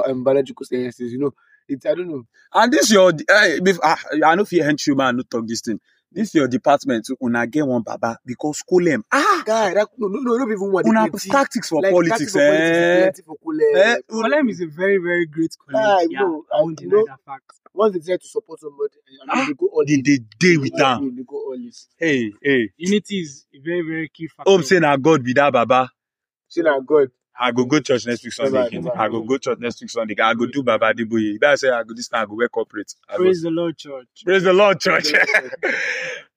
um, 0.10 0.24
Biological 0.24 0.66
Sciences. 0.66 1.12
You 1.12 1.20
know, 1.20 1.34
it's 1.68 1.86
I 1.86 1.94
don't 1.96 2.08
know. 2.10 2.24
and 2.54 2.72
this 2.74 2.92
your 2.92 3.10
uh, 3.10 3.60
bef- 3.62 3.80
ah, 3.84 4.00
i 4.26 4.36
no 4.36 4.46
fit 4.46 4.64
hench 4.64 4.88
you 4.88 4.96
man 4.96 5.18
no 5.18 5.24
talk 5.24 5.48
this 5.48 5.62
thing 5.62 5.80
this 6.12 6.34
your 6.36 6.48
department 6.48 7.08
una 7.22 7.46
get 7.48 7.66
one 7.68 7.82
baba 7.84 8.18
because 8.26 8.64
kolem 8.70 9.04
ah 9.12 9.44
Guy, 9.46 9.74
that, 9.76 9.88
no, 9.98 10.08
no, 10.08 10.20
no, 10.20 10.38
not 10.38 10.50
even 10.52 10.72
one. 10.72 10.84
una 10.86 11.08
tactics 11.10 11.70
for 11.70 11.82
Like, 11.82 11.92
politics 11.92 12.32
tactics 12.32 12.32
for 12.34 12.40
politics, 12.42 12.78
eh 12.80 13.12
plenty 13.12 13.22
eh 13.76 13.96
Colem 14.10 14.50
is 14.50 14.62
a 14.62 14.68
very, 14.68 14.98
very 14.98 15.26
great 15.26 15.56
Ah, 15.74 15.98
colleague. 16.00 16.12
you 16.12 16.18
yeah, 16.18 16.20
know, 16.22 16.46
I 16.54 16.62
won't 16.62 16.78
deny 16.78 16.96
know- 16.98 17.06
that 17.06 17.20
fact. 17.26 17.44
Once 17.74 17.94
they 17.94 18.00
decide 18.00 18.22
to 18.22 18.28
support 18.28 18.60
somebody, 18.60 18.96
and 19.22 19.30
Ah, 19.30 19.46
they 19.48 19.54
go 19.54 19.68
all 19.68 19.82
in. 19.82 20.02
dey 20.02 20.20
dey 20.40 20.58
with 20.58 20.72
They 20.74 20.80
go 20.80 20.84
all 20.86 20.92
am 20.98 21.04
in, 21.04 21.16
They 21.16 21.24
go 21.24 21.36
all 21.38 21.54
in. 21.54 21.72
hey 21.98 22.34
hey 22.42 22.72
Unity 22.78 23.20
is 23.22 23.46
a 23.54 23.60
very, 23.60 23.82
very 23.82 24.10
key 24.10 24.28
factor. 24.28 24.52
hope 24.52 24.64
say 24.64 24.80
na 24.80 24.98
god 24.98 25.24
be 25.24 25.34
that 25.34 25.54
baba 25.54 25.90
Say 26.50 26.62
na 26.62 26.80
God. 26.80 27.12
I 27.40 27.52
go 27.52 27.66
go 27.66 27.80
church 27.80 28.06
next 28.08 28.24
week 28.24 28.34
Sunday 28.34 28.66
again. 28.68 28.88
I 28.96 29.08
go 29.10 29.22
go 29.22 29.38
church 29.38 29.60
next 29.60 29.82
week 29.82 29.90
Sunday. 29.90 30.16
I 30.22 30.34
go 30.34 30.46
do 30.48 30.64
Baba. 30.64 30.94
If 30.98 31.44
I 31.44 31.56
say 31.56 31.70
I 31.70 31.84
go 31.84 31.94
this 31.94 32.08
time, 32.08 32.24
I 32.24 32.26
go 32.26 32.36
wear 32.36 32.50
corporate. 32.50 32.94
I 33.10 33.18
go- 33.18 33.24
Praise 33.24 33.42
the 33.42 33.52
Lord, 33.52 33.78
church. 33.78 34.08
Praise 34.26 34.44
the 34.44 34.54
Lord, 34.54 34.80
church. 34.80 35.12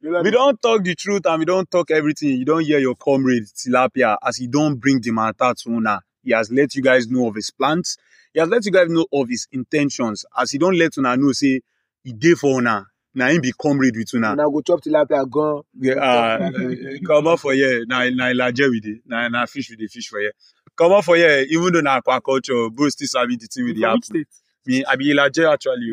We 0.03 0.31
don't 0.31 0.61
talk 0.63 0.83
the 0.83 0.95
truth 0.95 1.27
and 1.27 1.39
we 1.41 1.45
don't 1.45 1.71
talk 1.71 1.91
everything. 1.91 2.31
You 2.31 2.45
don't 2.47 2.65
hear 2.65 2.79
your 2.79 2.95
comrade 2.95 3.45
Tilapia 3.45 4.17
as 4.27 4.39
he 4.39 4.47
don't 4.47 4.77
bring 4.77 5.01
the 5.01 5.11
matter 5.11 5.53
to 5.55 5.71
una. 5.71 6.01
He 6.23 6.33
has 6.33 6.51
let 6.51 6.75
you 6.75 6.83
guys 6.83 7.07
know 7.09 7.29
of 7.29 7.35
his 7.35 7.51
plans. 7.51 7.99
He 8.33 8.41
has 8.41 8.49
let 8.49 8.65
you 8.65 8.73
guys 8.73 8.89
know 8.89 9.07
of 9.13 9.29
his 9.29 9.47
intentions. 9.53 10.25
As 10.37 10.53
he 10.53 10.59
don't 10.59 10.77
let 10.79 10.97
una 10.97 11.17
know, 11.19 11.33
say 11.33 11.61
he 12.03 12.13
dey 12.15 12.33
for 12.33 12.59
una. 12.59 12.87
Na 13.15 13.27
him 13.29 13.43
be 13.43 13.53
comrade 13.53 13.97
with 13.97 14.15
una. 14.15 14.33
I 14.33 14.37
go 14.37 14.63
chop 14.63 14.81
tilapia 14.81 15.29
gone. 15.29 15.63
Yeah, 15.79 15.95
uh, 15.95 16.51
come 17.07 17.27
on 17.27 17.37
for 17.37 17.53
here. 17.53 17.85
Na 17.87 18.05
na 18.09 18.31
ilaje 18.33 18.71
we 18.71 18.81
dey. 18.81 19.01
Na 19.05 19.29
na 19.29 19.45
fish 19.47 19.69
we 19.71 19.77
dey 19.77 19.87
fish 19.89 20.09
for 20.09 20.21
here. 20.21 20.33
comot 20.81 21.05
for 21.05 21.17
here 21.17 21.45
even 21.55 21.73
though 21.73 21.83
na 21.87 21.93
akwa 22.01 22.21
culture 22.29 22.71
bro 22.71 22.89
still 22.89 23.07
sabi 23.15 23.37
the 23.37 23.47
thing 23.53 23.65
wey 23.67 23.75
dey 23.79 23.87
happen 23.91 24.25
me 24.67 24.75
i 24.91 24.97
be 24.97 25.05
ilaje 25.13 25.43
actually 25.55 25.91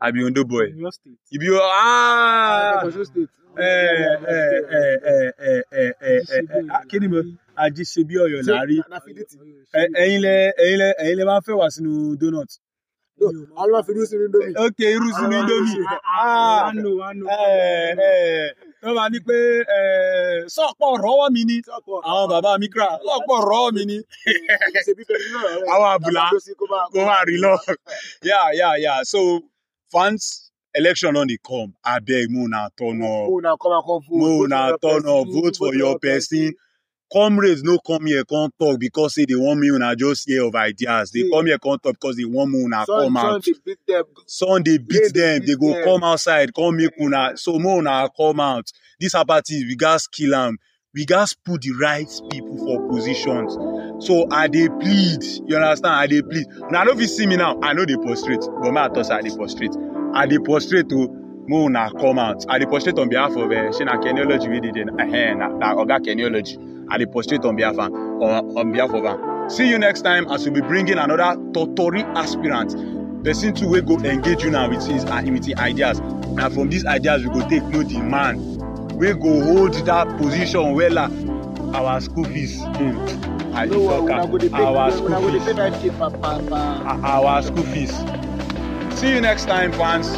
i 0.00 0.10
be 0.14 0.24
ondo 0.28 0.44
boy 0.52 0.66
you 1.30 1.38
be 1.42 1.48
ah 1.62 2.82
kí 6.88 6.96
ni 7.00 7.08
mo 7.12 7.20
ajisebi 7.64 8.14
Ọ̀yọ́ 8.24 8.42
la 8.48 8.64
rí 8.68 8.76
ẹ̀yin 10.02 10.20
lẹ 10.24 10.34
ẹ̀yin 10.64 10.78
lẹ 10.82 10.88
ẹ̀yin 11.02 11.16
lẹ 11.18 11.24
máa 11.28 11.40
ń 11.40 11.44
fẹ́ 11.46 11.54
wá 11.60 11.66
sínú 11.74 11.92
donut 12.20 12.50
a 13.28 13.62
ló 13.66 13.72
máa 13.76 13.84
fi 13.86 13.90
irú 13.92 14.02
sínú 14.10 14.24
indomie. 14.28 14.54
ok 14.66 14.78
irú 14.96 15.08
sínú 15.18 15.34
indomie. 15.40 15.82
àánú 16.20 16.90
àánú. 17.06 17.24
wọ́n 18.82 18.94
máa 18.98 19.08
ní 19.12 19.18
pé 19.28 19.36
eh, 19.78 20.36
sọ́ọ̀pọ̀ 20.56 20.90
rọ́wọ́ 21.04 21.28
mi 21.34 21.42
ni. 21.48 21.56
Àwọn 22.10 22.26
bàbá 22.32 22.52
mi 22.60 22.66
kra 22.74 22.86
sọ́ọ̀pọ̀ 23.06 23.38
rọ́wọ́ 23.50 23.70
mi 23.76 23.82
ni. 23.90 23.98
Àwọn 25.72 25.88
àbùlà 25.96 26.22
kó 26.92 27.00
máa 27.08 27.22
rí 27.28 27.36
lọ. 27.44 27.52
yeah 28.30 28.46
yeah 28.60 28.74
yeah. 28.84 29.00
So 29.12 29.20
fans 29.92 30.22
election 30.78 31.14
don 31.14 31.26
dey 31.30 31.38
come. 31.48 31.70
Abeg 31.92 32.26
mo 32.34 32.42
na 32.52 32.60
turn 32.78 33.02
up. 33.02 33.28
mo 33.28 34.46
na 34.52 34.76
turn 34.82 35.04
up. 35.14 35.26
vote 35.34 35.56
for 35.60 35.74
your 35.74 35.98
person. 35.98 36.54
Comrades 37.12 37.62
no 37.64 37.78
come 37.78 38.06
here 38.06 38.24
come 38.24 38.50
talk 38.58 38.78
because 38.78 39.14
say 39.14 39.24
they 39.24 39.34
want 39.34 39.58
me 39.58 39.70
una 39.70 39.96
just 39.96 40.28
hear 40.28 40.44
of 40.44 40.54
ideas. 40.54 41.10
They 41.10 41.22
See. 41.22 41.30
come 41.30 41.46
here 41.46 41.58
come 41.58 41.78
talk 41.78 41.94
because 41.94 42.16
they 42.16 42.24
want 42.24 42.50
me 42.52 42.62
una 42.64 42.84
Son- 42.86 43.02
come 43.04 43.16
out. 43.16 43.42
dey 43.42 43.52
beat 43.64 43.78
them. 43.86 44.04
Sun 44.26 44.62
dey 44.62 44.78
beat 44.78 45.12
dey 45.12 45.20
them. 45.20 45.40
beat 45.40 45.46
They 45.48 45.54
go 45.56 45.72
them. 45.74 45.84
come 45.84 46.04
outside 46.04 46.54
come 46.54 46.76
make 46.76 46.92
una. 47.00 47.36
So 47.36 47.58
mo 47.58 47.78
una 47.78 48.08
come 48.16 48.38
out. 48.40 48.70
This 49.00 49.14
apathy 49.14 49.64
we 49.66 49.74
gats 49.76 50.06
kill 50.06 50.34
am. 50.34 50.56
We 50.94 51.04
gats 51.04 51.34
put 51.34 51.62
the 51.62 51.72
right 51.80 52.08
people 52.30 52.56
for 52.58 52.88
positions. 52.88 53.54
So 54.06 54.26
I 54.30 54.46
dey 54.48 54.68
plead. 54.68 55.22
You 55.46 55.56
understand? 55.56 55.94
I 55.94 56.06
dey 56.06 56.22
plead. 56.22 56.46
Una 56.68 56.84
no 56.84 56.94
fit 56.94 57.08
see 57.10 57.26
me 57.26 57.36
now. 57.36 57.58
I 57.62 57.72
no 57.72 57.84
dey 57.86 57.96
prostrate. 57.96 58.40
But 58.62 58.70
me 58.72 58.78
I 58.80 58.88
talk 58.88 59.04
say 59.04 59.14
I 59.14 59.22
dey 59.22 59.30
prostrate. 59.34 59.74
I 60.14 60.26
dey 60.26 60.38
prostrate 60.38 60.92
o. 60.92 61.16
Mo 61.48 61.64
una 61.66 61.90
come 61.98 62.20
out. 62.20 62.44
I 62.48 62.58
dey 62.60 62.66
prostrate 62.66 62.98
on 63.00 63.08
behalf 63.08 63.32
of 63.34 63.50
uh, 63.50 63.72
shey 63.76 63.82
na 63.84 63.96
Kenneology 64.00 64.48
wey 64.48 64.60
dey 64.60 64.70
there. 64.72 65.34
Na, 65.34 65.48
na 65.48 65.74
Oga 65.74 65.98
Kenneology. 65.98 66.79
I 66.90 66.98
dey 66.98 67.06
prostrate 67.06 67.44
on 67.44 67.56
behalf 67.56 67.78
am 67.78 67.94
on, 67.94 68.56
on 68.58 68.72
behalf 68.72 68.90
of 68.90 69.04
am. 69.04 69.48
See 69.50 69.68
you 69.68 69.78
next 69.78 70.02
time 70.02 70.30
as 70.30 70.44
we 70.44 70.50
be 70.50 70.60
bringing 70.60 70.98
another 70.98 71.40
Totori 71.52 72.02
aspirant. 72.16 72.74
Person 73.24 73.54
too 73.54 73.68
wey 73.68 73.80
go 73.80 73.96
engage 73.98 74.42
you 74.42 74.50
now 74.50 74.68
with 74.68 74.86
his 74.86 75.04
uh, 75.04 75.22
with 75.24 75.44
him 75.46 75.58
ideas. 75.58 75.98
And 75.98 76.52
from 76.54 76.68
these 76.70 76.86
ideas 76.86 77.22
we 77.24 77.30
go 77.30 77.46
take 77.48 77.64
know 77.64 77.82
the 77.82 77.98
man 78.00 78.38
wey 78.96 79.12
go 79.12 79.42
hold 79.42 79.74
that 79.74 80.08
position 80.18 80.60
wella. 80.74 81.08
Our 81.74 82.00
school 82.00 82.24
fees. 82.24 82.60
Hmm. 82.62 83.54
I 83.54 83.66
No, 83.66 84.06
talk 84.06 84.10
am. 84.10 84.54
Our 84.54 84.90
school 84.92 85.30
fees. 85.30 85.44
pay 85.44 85.52
5K 85.52 85.98
per- 85.98 86.10
per- 86.10 86.42
per- 86.48 87.06
our 87.06 87.42
school 87.42 87.64
fees. 87.64 87.92
See 88.98 89.10
you 89.14 89.20
next 89.20 89.44
time, 89.46 89.72
fans. 89.72 90.08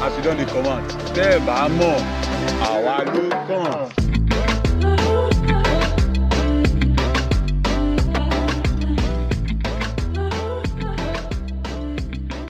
As 0.00 0.16
we 0.16 0.22
don 0.22 0.36
dey 0.36 0.46
comot. 0.46 0.84
Tẹ́ 1.14 1.36
ẹ 1.36 1.38
bá 1.46 1.68
mọ̀, 1.78 1.96
àwa 2.68 2.96
ló 3.12 3.28
kàn. 3.48 4.01